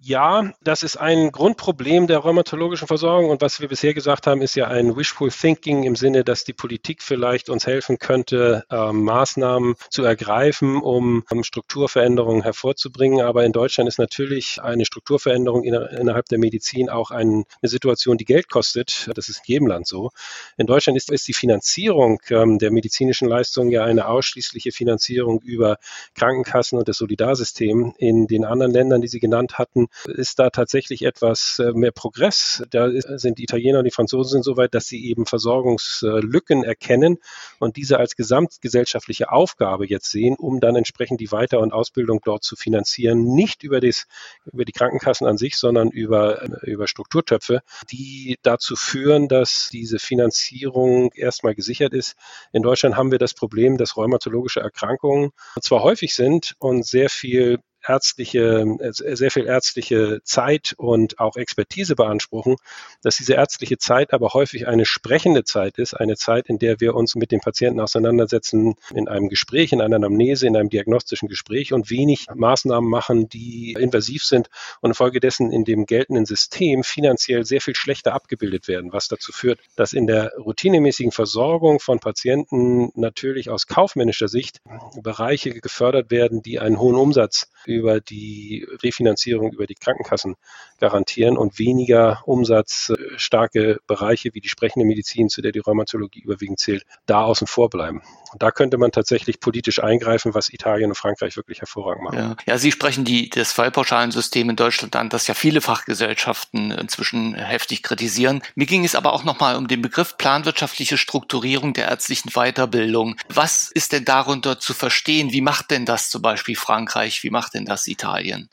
Ja, 0.01 0.53
das 0.63 0.81
ist 0.83 0.95
ein 0.95 1.29
Grundproblem 1.29 2.07
der 2.07 2.19
rheumatologischen 2.19 2.87
Versorgung 2.87 3.29
und 3.29 3.41
was 3.41 3.59
wir 3.59 3.67
bisher 3.67 3.93
gesagt 3.93 4.27
haben, 4.27 4.41
ist 4.41 4.55
ja 4.55 4.65
ein 4.67 4.95
Wishful 4.95 5.29
Thinking 5.29 5.83
im 5.83 5.97
Sinne, 5.97 6.23
dass 6.23 6.45
die 6.45 6.53
Politik 6.53 7.03
vielleicht 7.03 7.49
uns 7.49 7.67
helfen 7.67 7.99
könnte, 7.99 8.63
äh, 8.71 8.93
Maßnahmen 8.93 9.75
zu 9.89 10.03
ergreifen, 10.03 10.77
um, 10.81 11.25
um, 11.29 11.43
Strukturveränderungen 11.43 12.43
hervorzubringen. 12.43 13.19
Aber 13.19 13.43
in 13.43 13.51
Deutschland 13.51 13.89
ist 13.89 13.99
natürlich 13.99 14.61
eine 14.61 14.85
Strukturveränderung 14.85 15.63
in, 15.63 15.73
innerhalb 15.73 16.27
der 16.27 16.39
Medizin 16.39 16.89
auch 16.89 17.11
ein, 17.11 17.43
eine 17.61 17.69
Situation, 17.69 18.17
die 18.17 18.25
Geld 18.25 18.47
kostet. 18.47 19.09
Das 19.15 19.27
ist 19.27 19.39
in 19.39 19.53
jedem 19.53 19.67
Land 19.67 19.85
so. 19.85 20.11
In 20.55 20.65
Deutschland 20.65 20.95
ist, 20.95 21.11
ist 21.11 21.27
die 21.27 21.33
Finanzierung 21.33 22.21
ähm, 22.29 22.57
der 22.57 22.71
medizinischen 22.71 23.27
Leistungen 23.27 23.69
ja 23.69 23.83
eine 23.83 24.07
ausschließliche 24.07 24.71
Finanzierung 24.71 25.41
über 25.41 25.77
Krankenkassen 26.15 26.79
und 26.79 26.87
das 26.87 26.97
Solidarsystem. 26.97 27.95
In 27.97 28.27
den 28.27 28.45
anderen 28.45 28.71
Ländern, 28.71 29.01
die 29.01 29.09
Sie 29.09 29.19
genannt 29.19 29.57
hatten, 29.57 29.88
ist 30.05 30.39
da 30.39 30.49
tatsächlich 30.49 31.03
etwas 31.03 31.59
äh, 31.59 31.71
mehr 31.73 31.91
Progress. 31.91 32.63
Da 32.69 32.89
sind 32.91 33.37
die 33.37 33.43
Italiener 33.43 33.79
und 33.79 33.85
die 33.85 33.91
Franzosen 33.91 34.43
so 34.43 34.57
weit, 34.57 34.73
dass 34.73 34.85
sie 34.85 35.05
eben 35.05 35.25
Versorgungslücken 35.25 36.63
erkennen 36.63 37.17
und 37.59 37.77
diese 37.77 37.97
als 37.97 38.15
gesamtgesellschaftliche 38.15 39.31
Aufgabe 39.31 39.87
jetzt 39.87 40.09
sehen, 40.11 40.35
um 40.37 40.59
dann 40.59 40.75
entsprechend 40.75 41.19
die 41.21 41.31
Weiter- 41.31 41.59
und 41.59 41.73
Ausbildung 41.73 42.21
dort 42.23 42.43
zu 42.43 42.55
finanzieren. 42.55 43.23
Nicht 43.23 43.63
über, 43.63 43.79
das, 43.79 44.05
über 44.51 44.65
die 44.65 44.71
Krankenkassen 44.71 45.27
an 45.27 45.37
sich, 45.37 45.55
sondern 45.55 45.89
über, 45.89 46.41
äh, 46.41 46.71
über 46.71 46.87
Strukturtöpfe, 46.87 47.61
die 47.91 48.37
dazu 48.41 48.75
führen, 48.75 49.27
dass 49.27 49.69
diese 49.71 49.99
Finanzierung 49.99 51.11
erstmal 51.13 51.55
gesichert 51.55 51.93
ist. 51.93 52.15
In 52.51 52.63
Deutschland 52.63 52.95
haben 52.95 53.11
wir 53.11 53.19
das 53.19 53.33
Problem, 53.33 53.77
dass 53.77 53.97
rheumatologische 53.97 54.59
Erkrankungen 54.59 55.31
zwar 55.61 55.83
häufig 55.83 56.15
sind 56.15 56.55
und 56.59 56.85
sehr 56.85 57.09
viel 57.09 57.59
ärztliche, 57.85 58.65
äh, 58.79 58.91
sehr 58.91 59.31
viel 59.31 59.45
ärztliche 59.45 60.21
Zeit 60.23 60.73
und 60.77 61.19
auch 61.19 61.35
Expertise 61.37 61.95
beanspruchen, 61.95 62.55
dass 63.01 63.17
diese 63.17 63.33
ärztliche 63.33 63.77
Zeit 63.77 64.13
aber 64.13 64.33
häufig 64.33 64.67
eine 64.67 64.85
sprechende 64.85 65.43
Zeit 65.43 65.77
ist, 65.77 65.93
eine 65.93 66.15
Zeit, 66.15 66.47
in 66.47 66.59
der 66.59 66.79
wir 66.79 66.95
uns 66.95 67.15
mit 67.15 67.31
dem 67.31 67.39
Patienten 67.39 67.79
auseinandersetzen, 67.79 68.75
in 68.93 69.07
einem 69.07 69.29
Gespräch, 69.29 69.71
in 69.71 69.81
einer 69.81 69.95
Anamnese, 69.95 70.47
in 70.47 70.55
einem 70.55 70.69
diagnostischen 70.69 71.27
Gespräch 71.27 71.73
und 71.73 71.89
wenig 71.89 72.27
Maßnahmen 72.33 72.89
machen, 72.89 73.29
die 73.29 73.73
invasiv 73.73 74.23
sind 74.23 74.49
und 74.81 74.91
infolgedessen 74.91 75.51
in 75.51 75.63
dem 75.63 75.85
geltenden 75.85 76.25
System 76.25 76.83
finanziell 76.83 77.45
sehr 77.45 77.61
viel 77.61 77.75
schlechter 77.75 78.13
abgebildet 78.13 78.67
werden, 78.67 78.91
was 78.93 79.07
dazu 79.07 79.31
führt, 79.31 79.59
dass 79.75 79.93
in 79.93 80.07
der 80.07 80.31
routinemäßigen 80.37 81.11
Versorgung 81.11 81.79
von 81.79 81.99
Patienten 81.99 82.91
natürlich 82.95 83.49
aus 83.49 83.67
kaufmännischer 83.67 84.27
Sicht 84.27 84.61
Bereiche 85.01 85.51
gefördert 85.51 86.11
werden, 86.11 86.41
die 86.41 86.59
einen 86.59 86.79
hohen 86.79 86.95
Umsatz 86.95 87.49
über 87.73 88.01
die 88.01 88.67
Refinanzierung 88.83 89.51
über 89.51 89.67
die 89.67 89.75
Krankenkassen 89.75 90.35
garantieren 90.79 91.37
und 91.37 91.59
weniger 91.59 92.21
umsatzstarke 92.25 93.79
Bereiche 93.87 94.33
wie 94.33 94.41
die 94.41 94.49
sprechende 94.49 94.85
Medizin, 94.85 95.29
zu 95.29 95.41
der 95.41 95.51
die 95.51 95.59
Rheumatologie 95.59 96.21
überwiegend 96.21 96.59
zählt, 96.59 96.85
da 97.05 97.23
außen 97.23 97.47
vor 97.47 97.69
bleiben. 97.69 98.01
Und 98.31 98.43
da 98.43 98.51
könnte 98.51 98.77
man 98.77 98.91
tatsächlich 98.91 99.39
politisch 99.39 99.81
eingreifen, 99.81 100.33
was 100.33 100.49
Italien 100.49 100.91
und 100.91 100.95
Frankreich 100.95 101.35
wirklich 101.35 101.61
hervorragend 101.61 102.03
machen. 102.03 102.17
Ja, 102.17 102.35
ja 102.45 102.57
Sie 102.57 102.71
sprechen 102.71 103.05
die, 103.05 103.29
das 103.29 103.51
Fallpauschalensystem 103.51 104.49
in 104.49 104.55
Deutschland 104.55 104.95
an, 104.95 105.09
das 105.09 105.27
ja 105.27 105.33
viele 105.33 105.61
Fachgesellschaften 105.61 106.71
inzwischen 106.71 107.35
heftig 107.35 107.83
kritisieren. 107.83 108.41
Mir 108.55 108.67
ging 108.67 108.85
es 108.85 108.95
aber 108.95 109.13
auch 109.13 109.23
nochmal 109.23 109.55
um 109.55 109.67
den 109.67 109.81
Begriff 109.81 110.17
planwirtschaftliche 110.17 110.97
Strukturierung 110.97 111.73
der 111.73 111.87
ärztlichen 111.89 112.31
Weiterbildung. 112.31 113.15
Was 113.29 113.71
ist 113.73 113.93
denn 113.93 114.05
darunter 114.05 114.59
zu 114.59 114.73
verstehen? 114.73 115.31
Wie 115.31 115.41
macht 115.41 115.71
denn 115.71 115.85
das 115.85 116.09
zum 116.09 116.21
Beispiel 116.21 116.55
Frankreich? 116.55 117.23
Wie 117.23 117.29
macht 117.29 117.53
denn 117.53 117.65
das 117.65 117.87
Italien? 117.87 118.49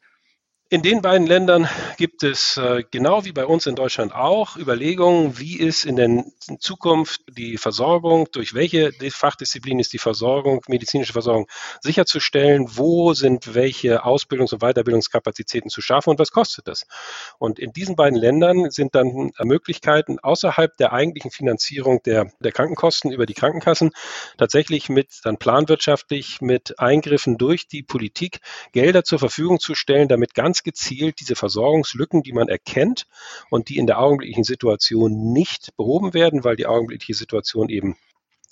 In 0.69 0.83
den 0.83 1.01
beiden 1.01 1.29
Ländern 1.29 1.69
gibt 1.97 2.25
es, 2.25 2.57
äh, 2.57 2.83
genau 2.91 3.25
wie 3.25 3.31
bei 3.31 3.47
uns 3.47 3.67
in 3.67 3.77
Deutschland 3.77 4.13
auch, 4.13 4.57
Überlegungen, 4.57 5.39
wie 5.39 5.61
ist 5.61 5.85
in 5.85 5.95
der 5.95 6.25
Zukunft 6.59 7.21
die 7.31 7.57
Versorgung, 7.57 8.27
durch 8.33 8.53
welche 8.53 8.91
Fachdisziplin 9.13 9.79
ist 9.79 9.93
die 9.93 9.99
Versorgung, 9.99 10.63
medizinische 10.67 11.13
Versorgung 11.13 11.47
sicherzustellen, 11.83 12.67
wo 12.77 13.15
sind 13.15 13.55
welche 13.55 14.05
Ausbildungs- 14.05 14.55
und 14.55 14.59
Weiterbildungskapazitäten 14.59 15.71
zu 15.71 15.81
schaffen 15.83 16.11
und 16.11 16.19
was 16.19 16.33
kostet 16.33 16.67
das? 16.67 16.85
Und 17.39 17.61
in 17.61 17.73
diesen 17.73 17.95
beiden 17.95 18.19
Ländern 18.19 18.69
sind 18.73 18.97
dann 18.97 19.31
Möglichkeiten 19.45 20.19
außerhalb 20.19 20.77
der 20.79 20.93
eigentlichen 20.93 21.31
Finanzierung 21.31 22.03
der, 22.03 22.33
der 22.41 22.51
Krankenkosten 22.51 23.13
über 23.13 23.27
die 23.27 23.35
Krankenkassen 23.35 23.93
tatsächlich 24.37 24.89
mit 24.89 25.21
dann 25.23 25.37
planwirtschaftlich 25.37 26.41
mit 26.41 26.81
Eingriffen 26.81 27.39
durch 27.39 27.69
die 27.69 27.85
Politik 27.85 28.41
Gelder 28.73 29.05
zur 29.05 29.21
Verfügung 29.21 29.61
zu 29.61 29.77
stellen, 29.77 30.09
damit 30.09 30.35
ganz 30.35 30.56
ganz 30.57 30.63
gezielt 30.63 31.21
diese 31.21 31.37
Versorgungslücken, 31.37 32.23
die 32.23 32.33
man 32.33 32.49
erkennt 32.49 33.07
und 33.51 33.69
die 33.69 33.77
in 33.77 33.87
der 33.87 33.99
augenblicklichen 33.99 34.45
Situation 34.45 35.33
nicht 35.33 35.77
behoben 35.77 36.15
werden, 36.15 36.45
weil 36.45 36.57
die 36.57 36.67
augenblickliche 36.67 37.15
Situation 37.15 37.69
eben 37.69 37.97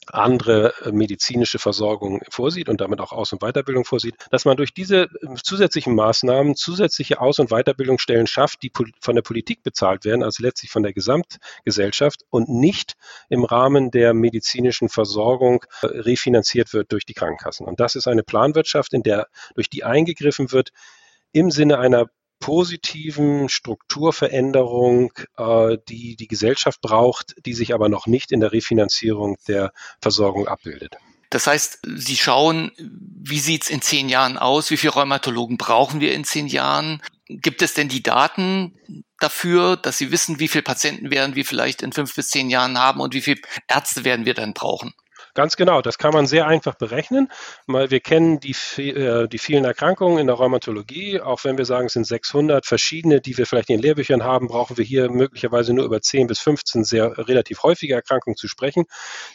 andere 0.07 0.75
äh, 0.85 0.93
medizinische 0.93 1.59
Versorgung 1.59 2.21
vorsieht 2.29 2.69
und 2.69 2.83
damit 2.83 3.01
auch 3.01 3.13
Aus- 3.13 3.33
und 3.33 3.41
Weiterbildung 3.41 3.87
vorsieht, 3.87 4.17
dass 4.31 4.45
man 4.45 4.59
durch 4.59 4.75
diese 4.75 5.09
ähm, 5.23 5.39
zusätzlichen 5.43 5.95
Maßnahmen 5.95 6.57
zusätzliche 6.57 7.23
Aus- 7.23 7.39
und 7.39 7.49
Weiterbildungsstellen 7.49 8.27
schafft, 8.27 8.63
die 8.63 8.71
von 9.01 9.15
der 9.15 9.23
Politik 9.23 9.63
bezahlt 9.63 10.05
werden, 10.05 10.23
also 10.23 10.43
letztlich 10.43 10.71
von 10.71 10.83
der 10.83 10.93
Gesamtgesellschaft 10.93 12.21
und 12.29 12.51
nicht 12.51 12.97
im 13.31 13.45
Rahmen 13.45 13.91
der 13.91 14.13
medizinischen 14.13 14.91
Versorgung 14.91 15.65
äh, 15.81 15.87
refinanziert 15.87 16.75
wird 16.75 16.93
durch 16.93 17.07
die 17.07 17.15
Krankenkassen. 17.15 17.67
Und 17.67 17.81
das 17.81 17.95
ist 17.95 18.07
eine 18.07 18.25
Planwirtschaft, 18.25 18.93
in 18.93 19.03
der 19.03 19.29
durch 19.55 19.71
die 19.71 19.85
eingegriffen 19.85 20.53
wird, 20.53 20.71
im 21.35 21.51
Sinne 21.51 21.79
einer 21.79 22.07
positiven 22.41 23.49
Strukturveränderung, 23.49 25.13
äh, 25.37 25.79
die 25.89 26.17
die 26.17 26.29
Gesellschaft 26.29 26.81
braucht, 26.81 27.35
die 27.45 27.55
sich 27.55 27.75
aber 27.75 27.89
noch 27.89 28.07
nicht 28.07 28.33
in 28.33 28.41
der 28.41 28.53
Refinanzierung 28.53 29.37
der 29.49 29.73
Versorgung 30.01 30.47
abbildet. 30.49 30.97
Das 31.31 31.47
heißt, 31.47 31.81
Sie 31.97 32.17
schauen, 32.17 32.71
wie 32.79 33.41
sieht's 33.41 33.69
in 33.69 33.83
zehn 33.83 34.09
Jahren 34.09 34.39
aus? 34.39 34.71
Wie 34.71 34.77
viele 34.77 34.93
Rheumatologen 34.93 35.57
brauchen 35.57 36.01
wir 36.01 36.15
in 36.15 36.25
zehn 36.25 36.47
Jahren? 36.47 37.03
Gibt 37.27 37.63
es 37.63 37.75
denn 37.75 37.89
die 37.89 38.03
Daten 38.03 38.79
dafür, 39.19 39.77
dass 39.77 39.99
Sie 39.99 40.13
wissen, 40.13 40.39
wie 40.39 40.49
viele 40.49 40.63
Patienten 40.63 41.11
werden 41.11 41.35
wir 41.35 41.45
vielleicht 41.45 41.83
in 41.83 41.93
fünf 41.93 42.15
bis 42.15 42.29
zehn 42.29 42.51
Jahren 42.51 42.79
haben 42.79 43.01
und 43.01 43.15
wie 43.15 43.23
viele 43.23 43.41
Ärzte 43.67 44.05
werden 44.05 44.27
wir 44.27 44.35
dann 44.35 44.53
brauchen? 44.53 44.93
Ganz 45.35 45.57
genau, 45.57 45.83
das 45.83 45.99
kann 45.99 46.13
man 46.13 46.29
sehr 46.29 46.47
einfach 46.47 46.77
berechnen. 46.77 47.29
Wir 47.67 47.99
kennen 47.99 48.39
die, 48.39 48.55
äh, 48.79 49.27
die 49.27 49.39
vielen 49.39 49.65
Erkrankungen 49.65 50.19
in 50.19 50.29
der 50.29 50.37
Rheumatologie. 50.37 51.21
Auch 51.21 51.43
wenn 51.43 51.59
wir 51.59 51.65
sagen, 51.65 51.87
es 51.87 51.95
sind 51.95 52.07
600 52.07 52.65
verschiedene, 52.65 53.21
die 53.21 53.37
wir 53.37 53.45
vielleicht 53.45 53.69
in 53.69 53.79
den 53.79 53.83
Lehrbüchern 53.83 54.23
haben, 54.23 54.47
brauchen 54.47 54.77
wir 54.77 54.85
hier 54.85 55.11
möglicherweise 55.11 55.75
nur 55.75 55.87
über 55.87 56.01
10 56.01 56.29
bis 56.29 56.39
15 56.39 56.85
sehr 56.85 57.19
relativ 57.19 57.65
häufige 57.65 57.95
Erkrankungen 57.95 58.37
zu 58.37 58.47
sprechen. 58.47 58.85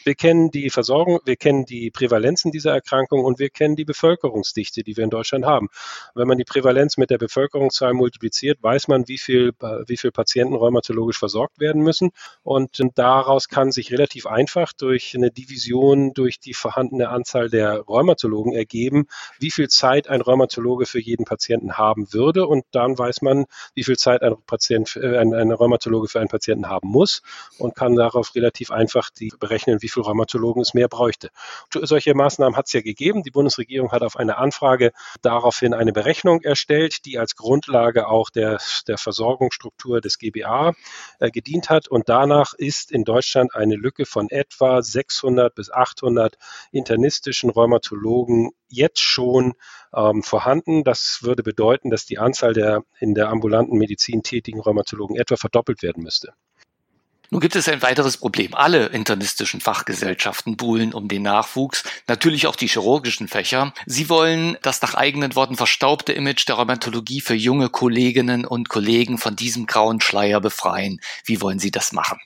Wir 0.04 0.14
kennen 0.14 0.50
die 0.50 0.70
Versorgung, 0.70 1.20
wir 1.26 1.36
kennen 1.36 1.66
die 1.66 1.90
Prävalenzen 1.90 2.50
dieser 2.50 2.72
Erkrankungen 2.72 3.26
und 3.26 3.38
wir 3.38 3.50
kennen 3.50 3.76
die 3.76 3.84
Bevölkerungsdichte, 3.84 4.82
die 4.82 4.96
wir 4.96 5.04
in 5.04 5.10
Deutschland 5.10 5.44
haben. 5.44 5.68
Wenn 6.14 6.28
man 6.28 6.38
die 6.38 6.44
Prävalenz 6.44 6.96
mit 6.96 7.10
der 7.10 7.18
Bevölkerungszahl 7.18 7.92
multipliziert, 7.92 8.62
weiß 8.62 8.88
man, 8.88 9.06
wie 9.06 9.18
viel, 9.18 9.52
wie 9.86 9.98
viel 9.98 10.12
Patienten 10.12 10.54
rheumatologisch 10.54 11.18
versorgt 11.18 11.60
werden 11.60 11.82
müssen. 11.82 12.10
Und 12.42 12.80
daraus 12.94 13.48
kann 13.48 13.70
sich 13.70 13.92
relativ 13.92 14.26
einfach 14.26 14.72
durch 14.72 15.14
eine 15.14 15.30
Division 15.30 15.89
Informationen 15.90 16.14
durch 16.14 16.40
die 16.40 16.54
vorhandene 16.54 17.08
Anzahl 17.08 17.48
der 17.48 17.80
Rheumatologen 17.80 18.52
ergeben, 18.52 19.06
wie 19.38 19.50
viel 19.50 19.68
Zeit 19.68 20.08
ein 20.08 20.20
Rheumatologe 20.20 20.86
für 20.86 21.00
jeden 21.00 21.24
Patienten 21.24 21.78
haben 21.78 22.12
würde. 22.12 22.46
Und 22.46 22.64
dann 22.72 22.98
weiß 22.98 23.22
man, 23.22 23.46
wie 23.74 23.84
viel 23.84 23.96
Zeit 23.96 24.22
ein, 24.22 24.36
Patient, 24.46 24.96
äh, 24.96 25.18
ein, 25.18 25.34
ein 25.34 25.50
Rheumatologe 25.50 26.08
für 26.08 26.20
einen 26.20 26.28
Patienten 26.28 26.68
haben 26.68 26.88
muss 26.88 27.22
und 27.58 27.74
kann 27.74 27.96
darauf 27.96 28.34
relativ 28.34 28.70
einfach 28.70 29.10
die 29.10 29.32
berechnen, 29.38 29.82
wie 29.82 29.88
viele 29.88 30.06
Rheumatologen 30.06 30.62
es 30.62 30.74
mehr 30.74 30.88
bräuchte. 30.88 31.30
Solche 31.72 32.14
Maßnahmen 32.14 32.56
hat 32.56 32.66
es 32.66 32.72
ja 32.72 32.80
gegeben. 32.80 33.22
Die 33.22 33.30
Bundesregierung 33.30 33.92
hat 33.92 34.02
auf 34.02 34.16
eine 34.16 34.36
Anfrage 34.36 34.92
daraufhin 35.22 35.74
eine 35.74 35.92
Berechnung 35.92 36.42
erstellt, 36.42 37.04
die 37.04 37.18
als 37.18 37.36
Grundlage 37.36 38.08
auch 38.08 38.30
der, 38.30 38.58
der 38.86 38.98
Versorgungsstruktur 38.98 40.00
des 40.00 40.18
GBA 40.18 40.72
äh, 41.18 41.30
gedient 41.30 41.70
hat. 41.70 41.88
Und 41.88 42.08
danach 42.08 42.54
ist 42.54 42.92
in 42.92 43.04
Deutschland 43.04 43.54
eine 43.54 43.76
Lücke 43.76 44.06
von 44.06 44.28
etwa 44.30 44.82
600 44.82 45.54
bis 45.54 45.70
800 45.80 46.36
internistischen 46.70 47.50
Rheumatologen 47.50 48.50
jetzt 48.68 49.00
schon 49.00 49.54
ähm, 49.94 50.22
vorhanden. 50.22 50.84
Das 50.84 51.20
würde 51.22 51.42
bedeuten, 51.42 51.90
dass 51.90 52.06
die 52.06 52.18
Anzahl 52.18 52.52
der 52.52 52.84
in 52.98 53.14
der 53.14 53.28
ambulanten 53.28 53.78
Medizin 53.78 54.22
tätigen 54.22 54.60
Rheumatologen 54.60 55.16
etwa 55.16 55.36
verdoppelt 55.36 55.82
werden 55.82 56.02
müsste. 56.02 56.34
Nun 57.32 57.40
gibt 57.40 57.54
es 57.54 57.68
ein 57.68 57.80
weiteres 57.80 58.16
Problem. 58.16 58.54
Alle 58.54 58.86
internistischen 58.86 59.60
Fachgesellschaften 59.60 60.56
buhlen 60.56 60.92
um 60.92 61.06
den 61.06 61.22
Nachwuchs, 61.22 61.84
natürlich 62.08 62.48
auch 62.48 62.56
die 62.56 62.66
chirurgischen 62.66 63.28
Fächer. 63.28 63.72
Sie 63.86 64.08
wollen 64.08 64.58
das 64.62 64.82
nach 64.82 64.94
eigenen 64.94 65.36
Worten 65.36 65.56
verstaubte 65.56 66.12
Image 66.12 66.48
der 66.48 66.56
Rheumatologie 66.56 67.20
für 67.20 67.36
junge 67.36 67.68
Kolleginnen 67.68 68.44
und 68.44 68.68
Kollegen 68.68 69.16
von 69.16 69.36
diesem 69.36 69.66
grauen 69.66 70.00
Schleier 70.00 70.40
befreien. 70.40 71.00
Wie 71.24 71.40
wollen 71.40 71.60
Sie 71.60 71.70
das 71.70 71.92
machen? 71.92 72.18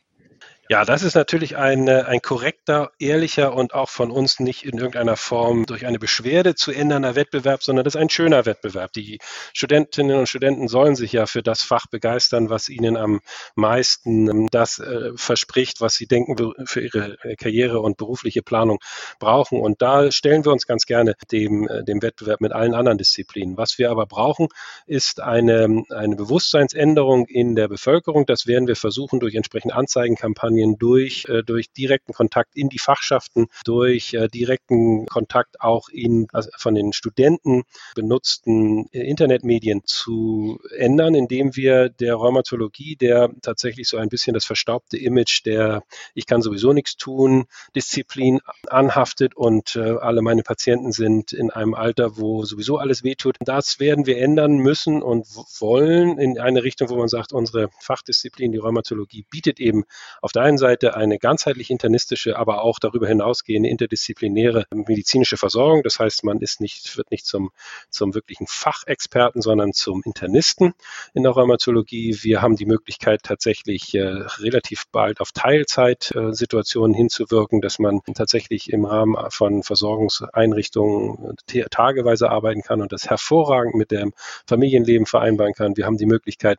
Ja, 0.71 0.87
das 0.87 1.03
ist 1.03 1.15
natürlich 1.15 1.59
ein, 1.59 1.89
äh, 1.89 2.05
ein 2.07 2.23
korrekter, 2.23 2.91
ehrlicher 2.99 3.53
und 3.55 3.75
auch 3.75 3.91
von 3.91 4.11
uns 4.11 4.41
nicht 4.41 4.65
in 4.65 4.79
irgendeiner 4.79 5.19
Form 5.19 5.67
durch 5.67 5.85
eine 5.85 5.99
Beschwerde 5.99 6.55
zu 6.55 6.73
ändernder 6.73 7.15
Wettbewerb, 7.15 7.63
sondern 7.63 7.85
das 7.85 7.95
ist 7.95 8.01
ein 8.01 8.09
schöner 8.09 8.47
Wettbewerb. 8.47 8.91
Die 8.95 9.19
Studentinnen 9.53 10.17
und 10.17 10.27
Studenten 10.27 10.69
sollen 10.69 10.97
sich 10.97 11.13
ja 11.13 11.27
für 11.27 11.43
das 11.43 11.61
Fach 11.61 11.87
begeistern, 11.87 12.49
was 12.49 12.71
ihnen 12.71 12.97
am 12.97 13.21
meisten 13.55 14.31
ähm, 14.31 14.49
das 14.51 14.79
äh, 14.79 15.11
verspricht, 15.17 15.83
was 15.83 15.97
sie 15.97 16.07
denken 16.07 16.35
für 16.65 16.81
ihre 16.81 17.19
äh, 17.23 17.37
Karriere 17.37 17.81
und 17.81 17.99
berufliche 17.99 18.43
Planung 18.43 18.79
brauchen. 19.19 19.61
Und 19.61 19.83
da 19.83 20.11
stellen 20.11 20.47
wir 20.47 20.53
uns 20.53 20.67
ganz 20.67 20.87
gerne 20.87 21.15
dem, 21.31 21.69
äh, 21.69 21.85
dem 21.85 22.01
Wettbewerb 22.01 22.41
mit 22.41 22.53
allen 22.53 22.73
anderen 22.73 22.97
Disziplinen. 22.97 23.59
Was 23.59 23.77
wir 23.77 23.91
aber 23.91 24.07
brauchen, 24.07 24.49
ist 24.87 25.21
eine, 25.21 25.83
eine 25.91 26.17
Bewusstseinsänderung 26.17 27.27
in 27.27 27.55
der 27.55 27.69
Bevölkerung. 27.69 28.25
Das 28.25 28.47
werden 28.47 28.67
wir 28.67 28.77
versuchen 28.77 29.21
durch 29.21 29.35
entsprechende 29.35 29.75
Anzeigenkampagnen 29.75 30.54
Kampagnen, 30.55 30.79
durch, 30.79 31.27
äh, 31.29 31.43
durch 31.43 31.71
direkten 31.73 32.13
Kontakt 32.13 32.57
in 32.57 32.69
die 32.69 32.79
Fachschaften, 32.79 33.47
durch 33.65 34.15
äh, 34.15 34.29
direkten 34.29 35.07
Kontakt 35.07 35.61
auch 35.61 35.89
in 35.89 36.27
also 36.33 36.51
von 36.57 36.75
den 36.75 36.93
Studenten 36.93 37.65
benutzten 37.95 38.87
äh, 38.93 39.01
Internetmedien 39.01 39.83
zu 39.85 40.61
ändern, 40.77 41.15
indem 41.15 41.57
wir 41.57 41.89
der 41.89 42.15
Rheumatologie, 42.15 42.97
der 42.97 43.31
tatsächlich 43.43 43.89
so 43.89 43.97
ein 43.97 44.09
bisschen 44.09 44.35
das 44.35 44.45
verstaubte 44.45 44.97
Image 44.97 45.45
der 45.45 45.83
ich 46.15 46.27
kann 46.27 46.43
sowieso 46.43 46.73
nichts 46.73 46.97
tun, 46.97 47.47
Disziplin 47.75 48.41
anhaftet 48.69 49.35
und 49.37 49.77
äh, 49.77 49.97
alle 50.01 50.23
meine 50.23 50.43
Patienten 50.43 50.93
sind 50.93 51.33
in 51.33 51.51
einem 51.51 51.75
Alter, 51.75 52.17
wo 52.17 52.45
sowieso 52.45 52.79
alles 52.79 53.03
wehtut. 53.05 53.37
Das 53.41 53.81
werden 53.81 54.07
wir 54.07 54.19
ändern 54.19 54.59
müssen 54.59 55.03
und 55.03 55.27
wollen 55.61 56.19
in 56.19 56.39
eine 56.39 56.63
Richtung, 56.63 56.89
wo 56.89 56.97
man 56.97 57.09
sagt, 57.09 57.33
unsere 57.33 57.69
Fachdisziplin, 57.81 58.53
die 58.53 58.59
Rheumatologie, 58.59 59.27
bietet 59.31 59.61
eben 59.61 59.85
auf 60.23 60.33
der 60.33 60.44
einen 60.45 60.59
Seite 60.59 60.95
eine 60.95 61.19
ganzheitlich 61.19 61.71
internistische, 61.71 62.39
aber 62.39 62.63
auch 62.63 62.79
darüber 62.79 63.09
hinausgehende 63.09 63.69
interdisziplinäre 63.69 64.67
medizinische 64.73 65.39
Versorgung. 65.39 65.83
Das 65.83 65.99
heißt, 65.99 66.23
man 66.23 66.41
ist 66.41 66.61
nicht, 66.61 66.97
wird 66.99 67.11
nicht 67.11 67.27
zum, 67.27 67.51
zum 67.89 68.15
wirklichen 68.15 68.47
Fachexperten, 68.47 69.41
sondern 69.41 69.73
zum 69.73 70.03
Internisten 70.05 70.75
in 71.15 71.23
der 71.23 71.33
Rheumatologie. 71.33 72.19
Wir 72.23 72.43
haben 72.43 72.57
die 72.57 72.67
Möglichkeit, 72.67 73.23
tatsächlich 73.23 73.95
äh, 73.95 74.03
relativ 74.03 74.85
bald 74.93 75.21
auf 75.21 75.33
Teilzeitsituationen 75.33 76.95
äh, 76.95 76.99
hinzuwirken, 76.99 77.63
dass 77.63 77.79
man 77.79 78.01
tatsächlich 78.15 78.71
im 78.71 78.85
Rahmen 78.85 79.17
von 79.31 79.63
Versorgungseinrichtungen 79.63 81.37
äh, 81.53 81.65
tageweise 81.71 82.31
arbeiten 82.31 82.63
kann 82.63 82.83
und 82.83 82.93
das 82.93 83.09
hervorragend 83.09 83.77
mit 83.77 83.91
dem 83.91 84.13
Familienleben 84.47 85.07
vereinbaren 85.07 85.55
kann. 85.55 85.77
Wir 85.79 85.87
haben 85.87 85.97
die 85.97 86.07
Möglichkeit, 86.07 86.59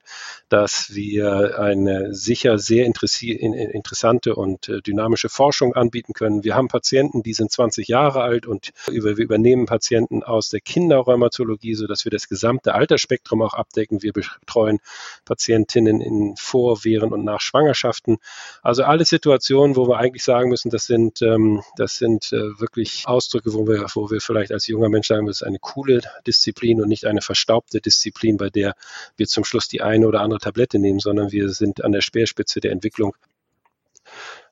dass 0.49 0.95
wir 0.95 1.59
eine 1.59 2.15
sicher 2.15 2.57
sehr 2.57 2.85
interessierte 2.85 3.74
interessante 3.75 4.35
und 4.35 4.69
äh, 4.69 4.81
dynamische 4.81 5.29
Forschung 5.29 5.73
anbieten 5.73 6.13
können. 6.13 6.43
Wir 6.43 6.55
haben 6.55 6.67
Patienten, 6.67 7.21
die 7.21 7.33
sind 7.33 7.51
20 7.51 7.87
Jahre 7.87 8.21
alt 8.21 8.47
und 8.47 8.71
wir 8.87 9.17
übernehmen 9.17 9.65
Patienten 9.65 10.23
aus 10.23 10.49
der 10.49 10.61
Kinderrheumatologie, 10.61 11.75
sodass 11.75 12.05
wir 12.05 12.11
das 12.11 12.27
gesamte 12.27 12.73
Altersspektrum 12.73 13.41
auch 13.41 13.53
abdecken. 13.53 14.01
Wir 14.01 14.13
betreuen 14.13 14.79
Patientinnen 15.25 16.01
in 16.01 16.35
vor, 16.37 16.83
während 16.83 17.13
und 17.13 17.23
nach 17.23 17.41
Schwangerschaften. 17.41 18.17
Also 18.61 18.83
alle 18.83 19.05
Situationen, 19.05 19.75
wo 19.75 19.87
wir 19.87 19.97
eigentlich 19.97 20.23
sagen 20.23 20.49
müssen, 20.49 20.69
das 20.69 20.85
sind, 20.85 21.21
ähm, 21.21 21.61
das 21.77 21.97
sind 21.97 22.31
äh, 22.31 22.59
wirklich 22.59 23.03
Ausdrücke, 23.05 23.53
wo 23.53 23.67
wir, 23.67 23.85
wo 23.93 24.09
wir 24.09 24.21
vielleicht 24.21 24.51
als 24.51 24.67
junger 24.67 24.89
Mensch 24.89 25.07
sagen, 25.07 25.27
das 25.27 25.41
ist 25.41 25.47
eine 25.47 25.59
coole 25.59 26.01
Disziplin 26.25 26.81
und 26.81 26.87
nicht 26.87 27.05
eine 27.05 27.21
verstaubte 27.21 27.81
Disziplin, 27.81 28.37
bei 28.37 28.49
der 28.49 28.75
wir 29.17 29.27
zum 29.27 29.43
Schluss 29.43 29.67
die 29.67 29.81
eine 29.81 30.07
oder 30.07 30.21
andere 30.21 30.39
Tablette 30.39 30.79
nehmen, 30.79 30.99
sondern 30.99 31.31
wir 31.31 31.49
sind 31.49 31.83
an 31.83 31.91
der 31.91 32.01
Speerspitze 32.01 32.59
der 32.59 32.71
Entwicklung 32.71 33.15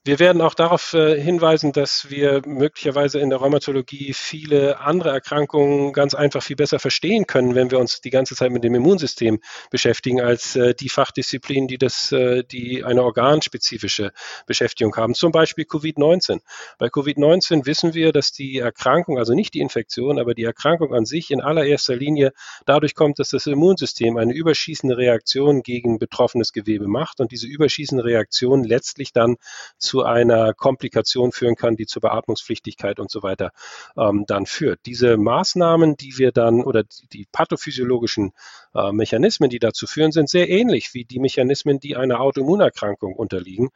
wir 0.05 0.19
werden 0.19 0.41
auch 0.41 0.53
darauf 0.53 0.93
äh, 0.93 1.17
hinweisen, 1.19 1.71
dass 1.71 2.09
wir 2.09 2.41
möglicherweise 2.45 3.19
in 3.19 3.29
der 3.29 3.39
Rheumatologie 3.39 4.11
viele 4.13 4.81
andere 4.81 5.11
Erkrankungen 5.11 5.93
ganz 5.93 6.13
einfach 6.13 6.43
viel 6.43 6.57
besser 6.57 6.77
verstehen 6.77 7.25
können, 7.25 7.55
wenn 7.55 7.71
wir 7.71 7.79
uns 7.79 8.01
die 8.01 8.09
ganze 8.09 8.35
Zeit 8.35 8.51
mit 8.51 8.65
dem 8.65 8.75
Immunsystem 8.75 9.39
beschäftigen, 9.71 10.19
als 10.19 10.57
äh, 10.57 10.75
die 10.75 10.89
Fachdisziplinen, 10.89 11.69
die 11.69 11.77
das, 11.77 12.11
äh, 12.11 12.43
die 12.43 12.83
eine 12.83 13.01
organspezifische 13.01 14.11
Beschäftigung 14.45 14.93
haben. 14.97 15.13
Zum 15.13 15.31
Beispiel 15.31 15.63
Covid-19. 15.63 16.41
Bei 16.79 16.87
Covid-19 16.87 17.65
wissen 17.65 17.93
wir, 17.93 18.11
dass 18.11 18.33
die 18.33 18.57
Erkrankung, 18.57 19.17
also 19.17 19.33
nicht 19.33 19.53
die 19.53 19.61
Infektion, 19.61 20.19
aber 20.19 20.33
die 20.33 20.43
Erkrankung 20.43 20.93
an 20.93 21.05
sich 21.05 21.31
in 21.31 21.39
allererster 21.39 21.95
Linie 21.95 22.33
dadurch 22.65 22.95
kommt, 22.95 23.19
dass 23.19 23.29
das 23.29 23.47
Immunsystem 23.47 24.17
eine 24.17 24.33
überschießende 24.33 24.97
Reaktion 24.97 25.63
gegen 25.63 25.97
betroffenes 25.97 26.51
Gewebe 26.51 26.89
macht 26.89 27.21
und 27.21 27.31
diese 27.31 27.47
überschießende 27.47 28.03
Reaktion 28.03 28.65
letztlich 28.65 29.13
dann 29.13 29.37
zu 29.77 29.92
zu 29.93 30.01
einer 30.01 30.55
Komplikation 30.55 31.31
führen 31.31 31.55
kann, 31.55 31.75
die 31.75 31.85
zur 31.85 32.01
Beatmungspflichtigkeit 32.01 32.99
und 32.99 33.11
so 33.11 33.21
weiter 33.21 33.51
ähm, 33.95 34.23
dann 34.25 34.47
führt. 34.47 34.79
Diese 34.87 35.17
Maßnahmen, 35.17 35.97
die 35.97 36.17
wir 36.17 36.31
dann 36.31 36.63
oder 36.63 36.83
die 37.11 37.27
pathophysiologischen 37.31 38.31
äh, 38.73 38.91
Mechanismen, 38.91 39.51
die 39.51 39.59
dazu 39.59 39.85
führen, 39.85 40.11
sind 40.11 40.31
sehr 40.31 40.49
ähnlich 40.49 40.95
wie 40.95 41.05
die 41.05 41.19
Mechanismen, 41.19 41.79
die 41.79 41.95
einer 41.95 42.21
Autoimmunerkrankung 42.21 43.13
unterliegen. 43.13 43.69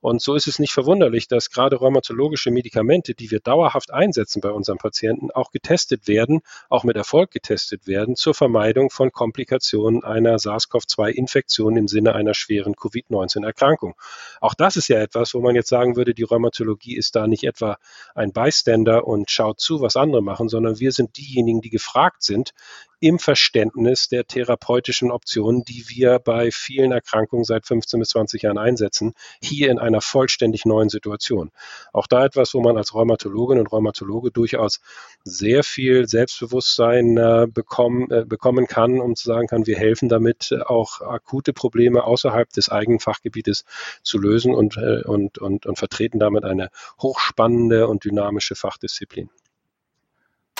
Und 0.00 0.22
so 0.22 0.34
ist 0.34 0.48
es 0.48 0.58
nicht 0.58 0.72
verwunderlich, 0.72 1.28
dass 1.28 1.50
gerade 1.50 1.76
rheumatologische 1.76 2.50
Medikamente, 2.50 3.14
die 3.14 3.30
wir 3.30 3.40
dauerhaft 3.40 3.92
einsetzen 3.92 4.40
bei 4.40 4.50
unseren 4.50 4.78
Patienten, 4.78 5.30
auch 5.30 5.50
getestet 5.50 6.08
werden, 6.08 6.40
auch 6.70 6.84
mit 6.84 6.96
Erfolg 6.96 7.30
getestet 7.30 7.86
werden 7.86 8.16
zur 8.16 8.34
Vermeidung 8.34 8.90
von 8.90 9.12
Komplikationen 9.12 10.02
einer 10.02 10.38
SARS-CoV-2-Infektion 10.38 11.76
im 11.76 11.86
Sinne 11.86 12.14
einer 12.14 12.32
schweren 12.32 12.74
Covid-19-Erkrankung. 12.76 13.94
Auch 14.40 14.54
das 14.54 14.76
ist 14.76 14.88
ja 14.88 14.98
etwas, 15.00 15.34
wo 15.34 15.40
man 15.40 15.54
jetzt 15.60 15.68
sagen 15.68 15.96
würde, 15.96 16.14
die 16.14 16.22
Rheumatologie 16.22 16.96
ist 16.96 17.16
da 17.16 17.26
nicht 17.26 17.44
etwa 17.44 17.78
ein 18.14 18.32
Bystander 18.32 19.06
und 19.06 19.30
schaut 19.30 19.60
zu, 19.60 19.80
was 19.80 19.96
andere 19.96 20.22
machen, 20.22 20.48
sondern 20.48 20.80
wir 20.80 20.92
sind 20.92 21.16
diejenigen, 21.16 21.60
die 21.60 21.70
gefragt 21.70 22.22
sind, 22.22 22.52
im 23.00 23.18
Verständnis 23.18 24.08
der 24.08 24.26
therapeutischen 24.26 25.10
Optionen, 25.10 25.64
die 25.64 25.84
wir 25.88 26.18
bei 26.18 26.50
vielen 26.50 26.92
Erkrankungen 26.92 27.44
seit 27.44 27.66
15 27.66 27.98
bis 27.98 28.10
20 28.10 28.42
Jahren 28.42 28.58
einsetzen, 28.58 29.14
hier 29.42 29.70
in 29.70 29.78
einer 29.78 30.02
vollständig 30.02 30.66
neuen 30.66 30.90
Situation. 30.90 31.50
Auch 31.92 32.06
da 32.06 32.24
etwas, 32.26 32.52
wo 32.52 32.60
man 32.60 32.76
als 32.76 32.94
Rheumatologin 32.94 33.58
und 33.58 33.72
Rheumatologe 33.72 34.30
durchaus 34.30 34.80
sehr 35.24 35.64
viel 35.64 36.06
Selbstbewusstsein 36.06 37.16
äh, 37.16 37.46
bekommen, 37.52 38.10
äh, 38.10 38.24
bekommen 38.26 38.66
kann, 38.66 39.00
um 39.00 39.16
zu 39.16 39.24
sagen 39.26 39.46
kann, 39.46 39.66
wir 39.66 39.78
helfen 39.78 40.10
damit, 40.10 40.52
äh, 40.52 40.60
auch 40.60 41.00
akute 41.00 41.54
Probleme 41.54 42.04
außerhalb 42.04 42.50
des 42.50 42.68
eigenen 42.68 43.00
Fachgebietes 43.00 43.64
zu 44.02 44.18
lösen 44.18 44.54
und, 44.54 44.76
äh, 44.76 45.02
und, 45.04 45.38
und, 45.38 45.64
und 45.64 45.78
vertreten 45.78 46.18
damit 46.18 46.44
eine 46.44 46.68
hochspannende 47.00 47.88
und 47.88 48.04
dynamische 48.04 48.54
Fachdisziplin. 48.54 49.30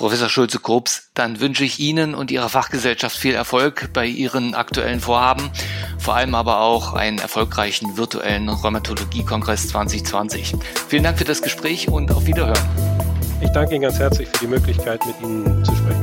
Professor 0.01 0.31
Schulze-Kobs, 0.31 1.11
dann 1.13 1.41
wünsche 1.41 1.63
ich 1.63 1.79
Ihnen 1.79 2.15
und 2.15 2.31
Ihrer 2.31 2.49
Fachgesellschaft 2.49 3.15
viel 3.15 3.35
Erfolg 3.35 3.91
bei 3.93 4.07
Ihren 4.07 4.55
aktuellen 4.55 4.99
Vorhaben, 4.99 5.51
vor 5.99 6.15
allem 6.15 6.35
aber 6.35 6.61
auch 6.63 6.95
einen 6.95 7.19
erfolgreichen 7.19 7.99
virtuellen 7.99 8.49
Rheumatologie-Kongress 8.49 9.69
2020. 9.69 10.55
Vielen 10.89 11.03
Dank 11.03 11.19
für 11.19 11.25
das 11.25 11.43
Gespräch 11.43 11.89
und 11.89 12.13
auf 12.13 12.25
Wiederhören. 12.25 12.67
Ich 13.43 13.51
danke 13.51 13.75
Ihnen 13.75 13.83
ganz 13.83 13.99
herzlich 13.99 14.27
für 14.29 14.39
die 14.39 14.47
Möglichkeit, 14.47 15.05
mit 15.05 15.21
Ihnen 15.21 15.63
zu 15.67 15.77
sprechen. 15.77 16.00